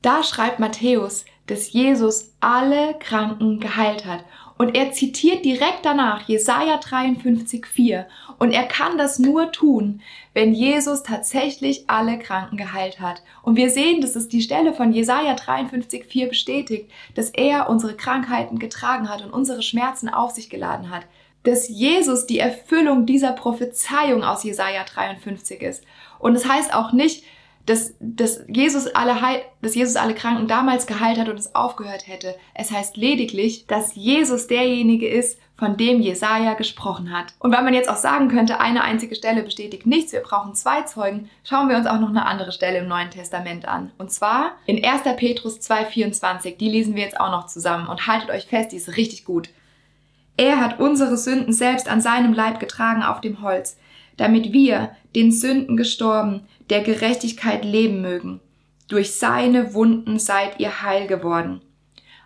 Da 0.01 0.23
schreibt 0.23 0.59
Matthäus, 0.59 1.25
dass 1.47 1.71
Jesus 1.71 2.33
alle 2.39 2.95
Kranken 2.99 3.59
geheilt 3.59 4.05
hat 4.05 4.25
und 4.57 4.75
er 4.75 4.93
zitiert 4.93 5.43
direkt 5.43 5.83
danach 5.83 6.27
Jesaja 6.27 6.79
53,4. 6.79 8.05
Und 8.39 8.51
er 8.51 8.63
kann 8.63 8.97
das 8.97 9.19
nur 9.19 9.51
tun, 9.51 10.01
wenn 10.33 10.53
Jesus 10.53 11.03
tatsächlich 11.03 11.89
alle 11.89 12.17
Kranken 12.19 12.55
geheilt 12.55 13.01
hat. 13.01 13.21
Und 13.43 13.57
wir 13.57 13.69
sehen, 13.69 13.99
dass 13.99 14.15
es 14.15 14.29
die 14.29 14.41
Stelle 14.41 14.73
von 14.73 14.93
Jesaja 14.93 15.35
53,4 15.35 16.29
bestätigt, 16.29 16.89
dass 17.15 17.31
er 17.31 17.69
unsere 17.69 17.95
Krankheiten 17.95 18.57
getragen 18.57 19.09
hat 19.09 19.23
und 19.23 19.31
unsere 19.31 19.61
Schmerzen 19.61 20.07
auf 20.07 20.31
sich 20.31 20.49
geladen 20.49 20.89
hat. 20.89 21.03
Dass 21.43 21.67
Jesus 21.67 22.25
die 22.25 22.39
Erfüllung 22.39 23.05
dieser 23.05 23.33
Prophezeiung 23.33 24.23
aus 24.23 24.43
Jesaja 24.43 24.83
53 24.85 25.61
ist. 25.61 25.83
Und 26.17 26.35
es 26.35 26.43
das 26.43 26.51
heißt 26.51 26.73
auch 26.73 26.93
nicht, 26.93 27.23
dass, 27.65 27.93
dass, 27.99 28.41
Jesus 28.47 28.87
alle 28.87 29.21
Heil, 29.21 29.41
dass 29.61 29.75
Jesus 29.75 29.95
alle 29.95 30.13
Kranken 30.13 30.47
damals 30.47 30.85
geheilt 30.87 31.17
hat 31.17 31.29
und 31.29 31.39
es 31.39 31.55
aufgehört 31.55 32.07
hätte. 32.07 32.35
Es 32.53 32.71
heißt 32.71 32.97
lediglich, 32.97 33.65
dass 33.67 33.95
Jesus 33.95 34.47
derjenige 34.47 35.07
ist, 35.07 35.39
von 35.57 35.77
dem 35.77 36.01
Jesaja 36.01 36.53
gesprochen 36.53 37.13
hat. 37.17 37.33
Und 37.39 37.53
weil 37.53 37.63
man 37.63 37.73
jetzt 37.73 37.89
auch 37.89 37.95
sagen 37.95 38.27
könnte, 38.27 38.59
eine 38.59 38.83
einzige 38.83 39.15
Stelle 39.15 39.41
bestätigt 39.41 39.85
nichts, 39.85 40.11
wir 40.11 40.19
brauchen 40.19 40.53
zwei 40.53 40.81
Zeugen, 40.81 41.29
schauen 41.43 41.69
wir 41.69 41.77
uns 41.77 41.87
auch 41.87 41.99
noch 41.99 42.09
eine 42.09 42.25
andere 42.25 42.51
Stelle 42.51 42.79
im 42.79 42.89
Neuen 42.89 43.09
Testament 43.09 43.65
an. 43.65 43.91
Und 43.97 44.11
zwar 44.11 44.51
in 44.65 44.83
1. 44.83 45.03
Petrus 45.15 45.59
2,24. 45.59 46.57
Die 46.57 46.69
lesen 46.69 46.95
wir 46.95 47.03
jetzt 47.03 47.19
auch 47.19 47.31
noch 47.31 47.47
zusammen 47.47 47.87
und 47.87 48.05
haltet 48.05 48.29
euch 48.29 48.45
fest, 48.45 48.73
die 48.73 48.77
ist 48.77 48.97
richtig 48.97 49.23
gut. 49.23 49.49
Er 50.37 50.59
hat 50.59 50.79
unsere 50.81 51.15
Sünden 51.15 51.53
selbst 51.53 51.87
an 51.87 52.01
seinem 52.01 52.33
Leib 52.33 52.59
getragen 52.59 53.03
auf 53.03 53.21
dem 53.21 53.41
Holz, 53.41 53.77
damit 54.17 54.51
wir, 54.51 54.91
den 55.15 55.31
Sünden 55.31 55.77
gestorben, 55.77 56.45
der 56.69 56.81
Gerechtigkeit 56.81 57.63
leben 57.65 58.01
mögen. 58.01 58.41
Durch 58.87 59.15
seine 59.15 59.73
Wunden 59.73 60.19
seid 60.19 60.59
ihr 60.59 60.81
heil 60.81 61.07
geworden. 61.07 61.61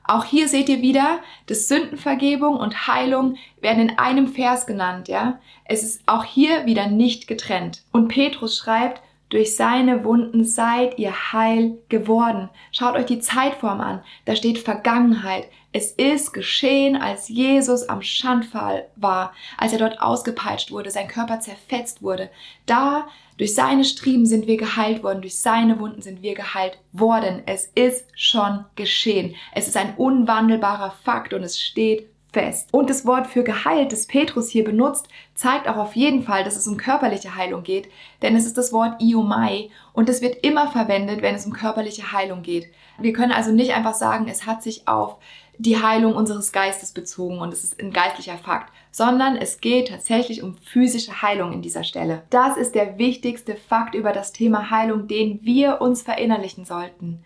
Auch 0.03 0.25
hier 0.25 0.47
seht 0.47 0.69
ihr 0.69 0.81
wieder, 0.81 1.19
dass 1.45 1.67
Sündenvergebung 1.67 2.57
und 2.57 2.87
Heilung 2.87 3.37
werden 3.61 3.89
in 3.89 3.97
einem 3.99 4.27
Vers 4.27 4.65
genannt, 4.65 5.07
ja. 5.07 5.39
Es 5.65 5.83
ist 5.83 6.01
auch 6.07 6.23
hier 6.23 6.65
wieder 6.65 6.87
nicht 6.87 7.27
getrennt. 7.27 7.83
Und 7.91 8.07
Petrus 8.07 8.57
schreibt, 8.57 9.03
durch 9.29 9.55
seine 9.55 10.03
Wunden 10.03 10.43
seid 10.43 10.97
ihr 10.97 11.31
heil 11.31 11.77
geworden. 11.87 12.49
Schaut 12.71 12.95
euch 12.95 13.05
die 13.05 13.19
Zeitform 13.19 13.79
an. 13.79 14.03
Da 14.25 14.35
steht 14.35 14.57
Vergangenheit. 14.57 15.47
Es 15.71 15.91
ist 15.91 16.33
geschehen, 16.33 16.95
als 16.95 17.29
Jesus 17.29 17.87
am 17.87 18.01
Schandfall 18.01 18.87
war, 18.95 19.33
als 19.55 19.71
er 19.71 19.77
dort 19.77 20.01
ausgepeitscht 20.01 20.71
wurde, 20.71 20.89
sein 20.89 21.07
Körper 21.07 21.39
zerfetzt 21.39 22.01
wurde. 22.01 22.31
Da, 22.65 23.07
durch 23.39 23.55
seine 23.55 23.85
Striemen 23.85 24.25
sind 24.25 24.47
wir 24.47 24.57
geheilt 24.57 25.01
worden, 25.01 25.21
durch 25.21 25.39
seine 25.39 25.79
Wunden 25.79 26.01
sind 26.01 26.21
wir 26.21 26.35
geheilt 26.35 26.77
worden. 26.91 27.41
Es 27.45 27.71
ist 27.73 28.05
schon 28.13 28.65
geschehen. 28.75 29.33
Es 29.53 29.69
ist 29.69 29.77
ein 29.77 29.95
unwandelbarer 29.95 30.93
Fakt 31.05 31.33
und 31.33 31.43
es 31.43 31.59
steht 31.59 32.08
fest. 32.31 32.69
Und 32.71 32.89
das 32.89 33.05
Wort 33.05 33.27
für 33.27 33.43
geheilt, 33.43 33.91
das 33.91 34.05
Petrus 34.05 34.49
hier 34.49 34.63
benutzt, 34.63 35.07
zeigt 35.33 35.67
auch 35.67 35.77
auf 35.77 35.95
jeden 35.95 36.23
Fall, 36.23 36.43
dass 36.43 36.55
es 36.55 36.67
um 36.67 36.77
körperliche 36.77 37.35
Heilung 37.35 37.63
geht, 37.63 37.89
denn 38.21 38.35
es 38.35 38.45
ist 38.45 38.57
das 38.57 38.71
Wort 38.71 39.01
Iomai 39.01 39.69
und 39.93 40.09
es 40.09 40.21
wird 40.21 40.43
immer 40.43 40.71
verwendet, 40.71 41.21
wenn 41.21 41.35
es 41.35 41.45
um 41.45 41.53
körperliche 41.53 42.11
Heilung 42.11 42.43
geht. 42.43 42.69
Wir 42.99 43.13
können 43.13 43.31
also 43.31 43.51
nicht 43.51 43.73
einfach 43.73 43.95
sagen, 43.95 44.27
es 44.27 44.45
hat 44.45 44.61
sich 44.61 44.87
auf 44.87 45.17
die 45.57 45.81
Heilung 45.81 46.15
unseres 46.15 46.51
Geistes 46.53 46.93
bezogen 46.93 47.39
und 47.39 47.51
es 47.51 47.63
ist 47.65 47.81
ein 47.81 47.91
geistlicher 47.91 48.37
Fakt, 48.37 48.71
sondern 48.91 49.35
es 49.35 49.59
geht 49.59 49.89
tatsächlich 49.89 50.41
um 50.41 50.55
physische 50.55 51.21
Heilung 51.21 51.51
in 51.51 51.61
dieser 51.61 51.83
Stelle. 51.83 52.23
Das 52.29 52.55
ist 52.55 52.75
der 52.75 52.97
wichtigste 52.97 53.55
Fakt 53.55 53.93
über 53.93 54.13
das 54.13 54.31
Thema 54.31 54.69
Heilung, 54.69 55.07
den 55.07 55.39
wir 55.43 55.81
uns 55.81 56.01
verinnerlichen 56.01 56.63
sollten. 56.63 57.25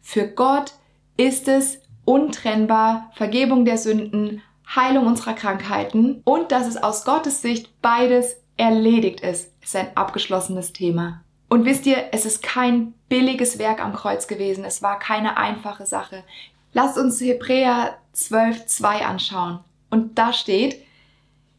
Für 0.00 0.28
Gott 0.28 0.74
ist 1.16 1.48
es 1.48 1.80
untrennbar, 2.04 3.10
Vergebung 3.14 3.64
der 3.64 3.78
Sünden, 3.78 4.42
Heilung 4.74 5.06
unserer 5.06 5.34
Krankheiten 5.34 6.22
und 6.24 6.52
dass 6.52 6.66
es 6.66 6.82
aus 6.82 7.04
Gottes 7.04 7.42
Sicht 7.42 7.80
beides 7.82 8.36
erledigt 8.56 9.20
ist, 9.20 9.52
ist 9.62 9.76
ein 9.76 9.96
abgeschlossenes 9.96 10.72
Thema. 10.72 11.22
Und 11.48 11.64
wisst 11.64 11.86
ihr, 11.86 12.08
es 12.12 12.26
ist 12.26 12.42
kein 12.42 12.94
billiges 13.08 13.58
Werk 13.58 13.84
am 13.84 13.92
Kreuz 13.92 14.26
gewesen, 14.26 14.64
es 14.64 14.82
war 14.82 14.98
keine 14.98 15.36
einfache 15.36 15.86
Sache. 15.86 16.24
Lasst 16.72 16.98
uns 16.98 17.20
Hebräer 17.20 17.98
12.2 18.14 19.04
anschauen. 19.04 19.60
Und 19.90 20.18
da 20.18 20.32
steht, 20.32 20.82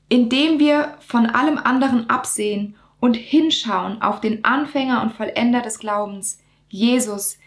indem 0.10 0.60
wir 0.60 0.98
von 1.00 1.26
allem 1.26 1.58
anderen 1.58 2.10
absehen 2.10 2.76
und 3.00 3.16
hinschauen 3.16 4.02
auf 4.02 4.20
den 4.20 4.44
Anfänger 4.44 5.02
und 5.02 5.14
Vollender 5.14 5.62
des 5.62 5.80
Glaubens, 5.80 6.40
Jesus, 6.70 7.38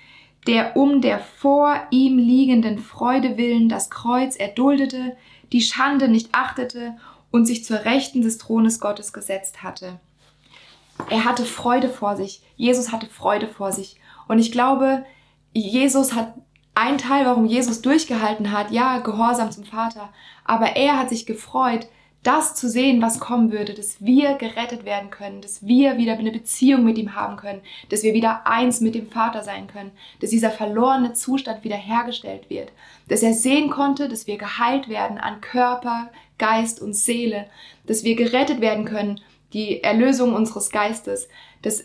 der 0.46 0.76
um 0.76 1.00
der 1.00 1.18
vor 1.18 1.76
ihm 1.90 2.18
liegenden 2.18 2.78
Freude 2.78 3.36
willen 3.36 3.68
das 3.68 3.90
Kreuz 3.90 4.36
erduldete, 4.36 5.16
die 5.52 5.60
Schande 5.60 6.08
nicht 6.08 6.30
achtete 6.32 6.96
und 7.30 7.46
sich 7.46 7.64
zur 7.64 7.84
Rechten 7.84 8.22
des 8.22 8.38
Thrones 8.38 8.80
Gottes 8.80 9.12
gesetzt 9.12 9.62
hatte. 9.62 9.98
Er 11.10 11.24
hatte 11.24 11.44
Freude 11.44 11.88
vor 11.88 12.16
sich. 12.16 12.42
Jesus 12.56 12.92
hatte 12.92 13.06
Freude 13.06 13.46
vor 13.48 13.72
sich. 13.72 14.00
Und 14.26 14.38
ich 14.38 14.52
glaube, 14.52 15.04
Jesus 15.52 16.14
hat 16.14 16.34
ein 16.74 16.98
Teil, 16.98 17.26
warum 17.26 17.46
Jesus 17.46 17.82
durchgehalten 17.82 18.52
hat, 18.52 18.70
ja, 18.70 18.98
Gehorsam 18.98 19.50
zum 19.50 19.64
Vater, 19.64 20.10
aber 20.44 20.76
er 20.76 20.96
hat 20.96 21.08
sich 21.08 21.26
gefreut, 21.26 21.88
das 22.22 22.54
zu 22.54 22.68
sehen, 22.68 23.00
was 23.00 23.20
kommen 23.20 23.52
würde, 23.52 23.74
dass 23.74 24.04
wir 24.04 24.34
gerettet 24.34 24.84
werden 24.84 25.10
können, 25.10 25.40
dass 25.40 25.64
wir 25.64 25.98
wieder 25.98 26.14
eine 26.18 26.32
Beziehung 26.32 26.84
mit 26.84 26.98
ihm 26.98 27.14
haben 27.14 27.36
können, 27.36 27.62
dass 27.90 28.02
wir 28.02 28.12
wieder 28.12 28.46
eins 28.46 28.80
mit 28.80 28.94
dem 28.94 29.08
Vater 29.08 29.44
sein 29.44 29.68
können, 29.68 29.92
dass 30.20 30.30
dieser 30.30 30.50
verlorene 30.50 31.12
Zustand 31.12 31.62
wiederhergestellt 31.62 32.50
wird, 32.50 32.72
dass 33.08 33.22
er 33.22 33.34
sehen 33.34 33.70
konnte, 33.70 34.08
dass 34.08 34.26
wir 34.26 34.36
geheilt 34.36 34.88
werden 34.88 35.18
an 35.18 35.40
Körper, 35.40 36.10
Geist 36.38 36.82
und 36.82 36.94
Seele, 36.94 37.46
dass 37.86 38.04
wir 38.04 38.16
gerettet 38.16 38.60
werden 38.60 38.84
können, 38.84 39.20
die 39.52 39.82
Erlösung 39.82 40.34
unseres 40.34 40.70
Geistes, 40.70 41.28
dass 41.62 41.84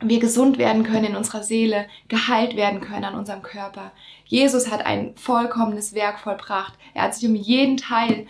wir 0.00 0.18
gesund 0.18 0.58
werden 0.58 0.82
können 0.82 1.04
in 1.04 1.16
unserer 1.16 1.42
Seele, 1.42 1.86
geheilt 2.08 2.56
werden 2.56 2.80
können 2.80 3.04
an 3.04 3.14
unserem 3.14 3.42
Körper. 3.42 3.92
Jesus 4.24 4.70
hat 4.70 4.84
ein 4.84 5.14
vollkommenes 5.14 5.94
Werk 5.94 6.18
vollbracht. 6.18 6.74
Er 6.94 7.02
hat 7.02 7.14
sich 7.14 7.28
um 7.28 7.36
jeden 7.36 7.76
Teil 7.76 8.26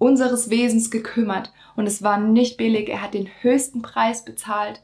unseres 0.00 0.50
Wesens 0.50 0.90
gekümmert 0.90 1.52
und 1.76 1.86
es 1.86 2.02
war 2.02 2.18
nicht 2.18 2.56
billig. 2.56 2.88
Er 2.88 3.02
hat 3.02 3.14
den 3.14 3.28
höchsten 3.42 3.82
Preis 3.82 4.24
bezahlt. 4.24 4.80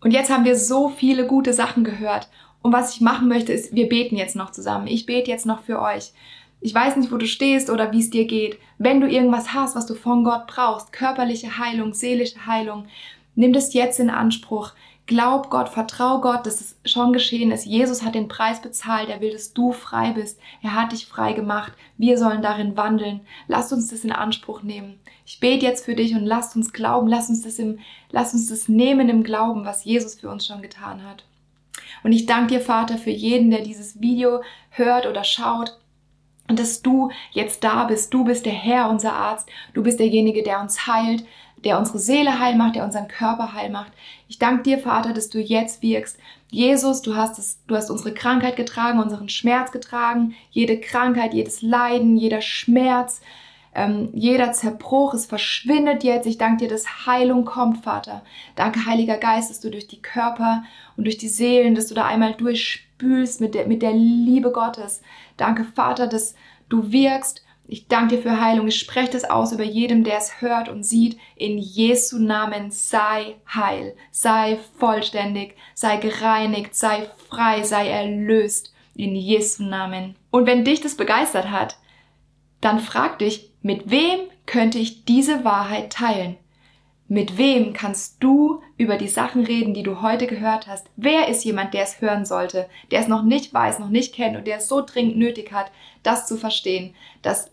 Und 0.00 0.12
jetzt 0.12 0.30
haben 0.30 0.44
wir 0.44 0.56
so 0.56 0.88
viele 0.88 1.26
gute 1.26 1.52
Sachen 1.52 1.84
gehört. 1.84 2.28
Und 2.62 2.72
was 2.72 2.94
ich 2.94 3.00
machen 3.00 3.28
möchte, 3.28 3.52
ist, 3.52 3.74
wir 3.74 3.88
beten 3.88 4.16
jetzt 4.16 4.36
noch 4.36 4.52
zusammen. 4.52 4.86
Ich 4.86 5.06
bete 5.06 5.30
jetzt 5.30 5.44
noch 5.44 5.64
für 5.64 5.82
euch. 5.82 6.12
Ich 6.60 6.74
weiß 6.74 6.96
nicht, 6.96 7.12
wo 7.12 7.16
du 7.16 7.26
stehst 7.26 7.68
oder 7.68 7.92
wie 7.92 8.00
es 8.00 8.10
dir 8.10 8.26
geht. 8.26 8.58
Wenn 8.78 9.00
du 9.00 9.08
irgendwas 9.08 9.52
hast, 9.52 9.76
was 9.76 9.86
du 9.86 9.94
von 9.94 10.24
Gott 10.24 10.46
brauchst, 10.46 10.92
körperliche 10.92 11.58
Heilung, 11.58 11.92
seelische 11.92 12.46
Heilung, 12.46 12.86
nimm 13.34 13.52
das 13.52 13.74
jetzt 13.74 13.98
in 13.98 14.08
Anspruch. 14.08 14.72
Glaub 15.06 15.50
Gott, 15.50 15.68
vertrau 15.68 16.22
Gott, 16.22 16.46
dass 16.46 16.62
es 16.62 16.76
schon 16.90 17.12
geschehen 17.12 17.50
ist. 17.50 17.66
Jesus 17.66 18.02
hat 18.02 18.14
den 18.14 18.28
Preis 18.28 18.62
bezahlt. 18.62 19.10
Er 19.10 19.20
will, 19.20 19.32
dass 19.32 19.52
du 19.52 19.72
frei 19.72 20.12
bist. 20.12 20.40
Er 20.62 20.74
hat 20.74 20.92
dich 20.92 21.04
frei 21.04 21.34
gemacht. 21.34 21.74
Wir 21.98 22.16
sollen 22.16 22.40
darin 22.40 22.74
wandeln. 22.74 23.20
Lasst 23.46 23.70
uns 23.74 23.88
das 23.88 24.04
in 24.04 24.12
Anspruch 24.12 24.62
nehmen. 24.62 24.98
Ich 25.26 25.40
bete 25.40 25.66
jetzt 25.66 25.84
für 25.84 25.94
dich 25.94 26.14
und 26.14 26.24
lasst 26.24 26.56
uns 26.56 26.72
glauben. 26.72 27.06
Lasst 27.06 27.28
uns 27.28 27.42
das 27.42 27.58
im, 27.58 27.80
lasst 28.10 28.32
uns 28.32 28.48
das 28.48 28.66
nehmen 28.66 29.10
im 29.10 29.24
Glauben, 29.24 29.66
was 29.66 29.84
Jesus 29.84 30.14
für 30.14 30.30
uns 30.30 30.46
schon 30.46 30.62
getan 30.62 31.04
hat. 31.04 31.24
Und 32.02 32.12
ich 32.12 32.24
danke 32.24 32.54
dir, 32.54 32.60
Vater, 32.62 32.96
für 32.96 33.10
jeden, 33.10 33.50
der 33.50 33.60
dieses 33.60 34.00
Video 34.00 34.42
hört 34.70 35.06
oder 35.06 35.22
schaut. 35.22 35.78
Und 36.48 36.58
dass 36.58 36.80
du 36.80 37.10
jetzt 37.32 37.62
da 37.62 37.84
bist. 37.84 38.12
Du 38.14 38.24
bist 38.24 38.46
der 38.46 38.52
Herr, 38.52 38.88
unser 38.88 39.12
Arzt. 39.12 39.50
Du 39.74 39.82
bist 39.82 39.98
derjenige, 39.98 40.42
der 40.42 40.60
uns 40.60 40.86
heilt 40.86 41.24
der 41.64 41.78
unsere 41.78 41.98
Seele 41.98 42.38
heil 42.38 42.56
macht, 42.56 42.76
der 42.76 42.84
unseren 42.84 43.08
Körper 43.08 43.54
heil 43.54 43.70
macht. 43.70 43.92
Ich 44.28 44.38
danke 44.38 44.62
dir, 44.62 44.78
Vater, 44.78 45.12
dass 45.12 45.30
du 45.30 45.38
jetzt 45.38 45.82
wirkst. 45.82 46.18
Jesus, 46.50 47.02
du 47.02 47.16
hast 47.16 47.38
es, 47.38 47.58
du 47.66 47.74
hast 47.74 47.90
unsere 47.90 48.14
Krankheit 48.14 48.56
getragen, 48.56 49.00
unseren 49.00 49.28
Schmerz 49.28 49.72
getragen, 49.72 50.34
jede 50.50 50.80
Krankheit, 50.80 51.34
jedes 51.34 51.62
Leiden, 51.62 52.16
jeder 52.16 52.40
Schmerz, 52.40 53.20
ähm, 53.74 54.10
jeder 54.12 54.52
Zerbruch, 54.52 55.14
es 55.14 55.26
verschwindet 55.26 56.04
jetzt. 56.04 56.26
Ich 56.26 56.38
danke 56.38 56.64
dir, 56.64 56.68
dass 56.68 57.06
Heilung 57.06 57.44
kommt, 57.44 57.84
Vater. 57.84 58.22
Danke, 58.54 58.86
Heiliger 58.86 59.16
Geist, 59.16 59.50
dass 59.50 59.60
du 59.60 59.70
durch 59.70 59.88
die 59.88 60.00
Körper 60.00 60.62
und 60.96 61.04
durch 61.04 61.18
die 61.18 61.28
Seelen, 61.28 61.74
dass 61.74 61.88
du 61.88 61.94
da 61.94 62.04
einmal 62.04 62.34
durchspülst 62.34 63.40
mit 63.40 63.54
der, 63.54 63.66
mit 63.66 63.82
der 63.82 63.92
Liebe 63.92 64.52
Gottes. 64.52 65.02
Danke, 65.36 65.64
Vater, 65.64 66.06
dass 66.06 66.34
du 66.68 66.92
wirkst 66.92 67.43
ich 67.66 67.88
danke 67.88 68.16
dir 68.16 68.22
für 68.22 68.40
Heilung. 68.40 68.68
Ich 68.68 68.78
spreche 68.78 69.12
das 69.12 69.24
aus 69.24 69.52
über 69.52 69.64
jedem, 69.64 70.04
der 70.04 70.18
es 70.18 70.40
hört 70.40 70.68
und 70.68 70.84
sieht. 70.84 71.18
In 71.34 71.58
Jesu 71.58 72.18
Namen 72.18 72.70
sei 72.70 73.36
heil, 73.52 73.96
sei 74.10 74.58
vollständig, 74.78 75.54
sei 75.74 75.96
gereinigt, 75.96 76.74
sei 76.74 77.08
frei, 77.28 77.62
sei 77.62 77.88
erlöst. 77.88 78.72
In 78.96 79.16
Jesu 79.16 79.64
Namen. 79.64 80.14
Und 80.30 80.46
wenn 80.46 80.64
dich 80.64 80.80
das 80.80 80.96
begeistert 80.96 81.50
hat, 81.50 81.78
dann 82.60 82.78
frag 82.78 83.18
dich, 83.18 83.50
mit 83.60 83.90
wem 83.90 84.20
könnte 84.46 84.78
ich 84.78 85.04
diese 85.04 85.44
Wahrheit 85.44 85.92
teilen? 85.92 86.36
Mit 87.08 87.36
wem 87.36 87.72
kannst 87.72 88.22
du 88.22 88.62
über 88.76 88.96
die 88.96 89.08
Sachen 89.08 89.44
reden, 89.44 89.74
die 89.74 89.82
du 89.82 90.00
heute 90.00 90.26
gehört 90.26 90.66
hast? 90.66 90.86
Wer 90.96 91.28
ist 91.28 91.44
jemand, 91.44 91.74
der 91.74 91.82
es 91.82 92.00
hören 92.00 92.24
sollte, 92.24 92.68
der 92.90 93.00
es 93.00 93.08
noch 93.08 93.22
nicht 93.22 93.52
weiß, 93.52 93.78
noch 93.78 93.90
nicht 93.90 94.14
kennt 94.14 94.36
und 94.36 94.46
der 94.46 94.58
es 94.58 94.68
so 94.68 94.80
dringend 94.80 95.16
nötig 95.16 95.52
hat, 95.52 95.70
das 96.02 96.26
zu 96.26 96.36
verstehen, 96.36 96.94
dass 97.20 97.50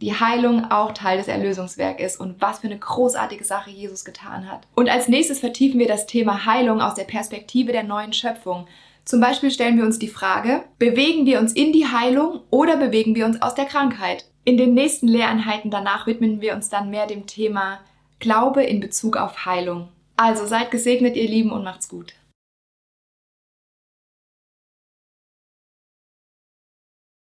die 0.00 0.14
Heilung 0.14 0.70
auch 0.70 0.92
Teil 0.92 1.18
des 1.18 1.28
Erlösungswerks 1.28 2.02
ist 2.02 2.20
und 2.20 2.40
was 2.40 2.60
für 2.60 2.68
eine 2.68 2.78
großartige 2.78 3.44
Sache 3.44 3.70
Jesus 3.70 4.04
getan 4.04 4.50
hat. 4.50 4.66
Und 4.74 4.88
als 4.88 5.08
nächstes 5.08 5.40
vertiefen 5.40 5.78
wir 5.78 5.88
das 5.88 6.06
Thema 6.06 6.46
Heilung 6.46 6.80
aus 6.80 6.94
der 6.94 7.04
Perspektive 7.04 7.72
der 7.72 7.82
neuen 7.82 8.12
Schöpfung. 8.12 8.66
Zum 9.04 9.20
Beispiel 9.20 9.50
stellen 9.50 9.76
wir 9.76 9.84
uns 9.84 9.98
die 9.98 10.08
Frage, 10.08 10.62
bewegen 10.78 11.26
wir 11.26 11.40
uns 11.40 11.52
in 11.52 11.72
die 11.72 11.86
Heilung 11.86 12.40
oder 12.50 12.76
bewegen 12.76 13.14
wir 13.14 13.26
uns 13.26 13.42
aus 13.42 13.54
der 13.54 13.64
Krankheit? 13.64 14.24
In 14.44 14.56
den 14.56 14.72
nächsten 14.74 15.08
Lehreinheiten 15.08 15.70
danach 15.70 16.06
widmen 16.06 16.40
wir 16.40 16.54
uns 16.54 16.68
dann 16.68 16.90
mehr 16.90 17.06
dem 17.06 17.26
Thema 17.26 17.80
Glaube 18.20 18.62
in 18.62 18.80
Bezug 18.80 19.16
auf 19.16 19.44
Heilung. 19.44 19.88
Also 20.16 20.46
seid 20.46 20.70
gesegnet, 20.70 21.16
ihr 21.16 21.28
Lieben, 21.28 21.50
und 21.50 21.64
macht's 21.64 21.88
gut. 21.88 22.14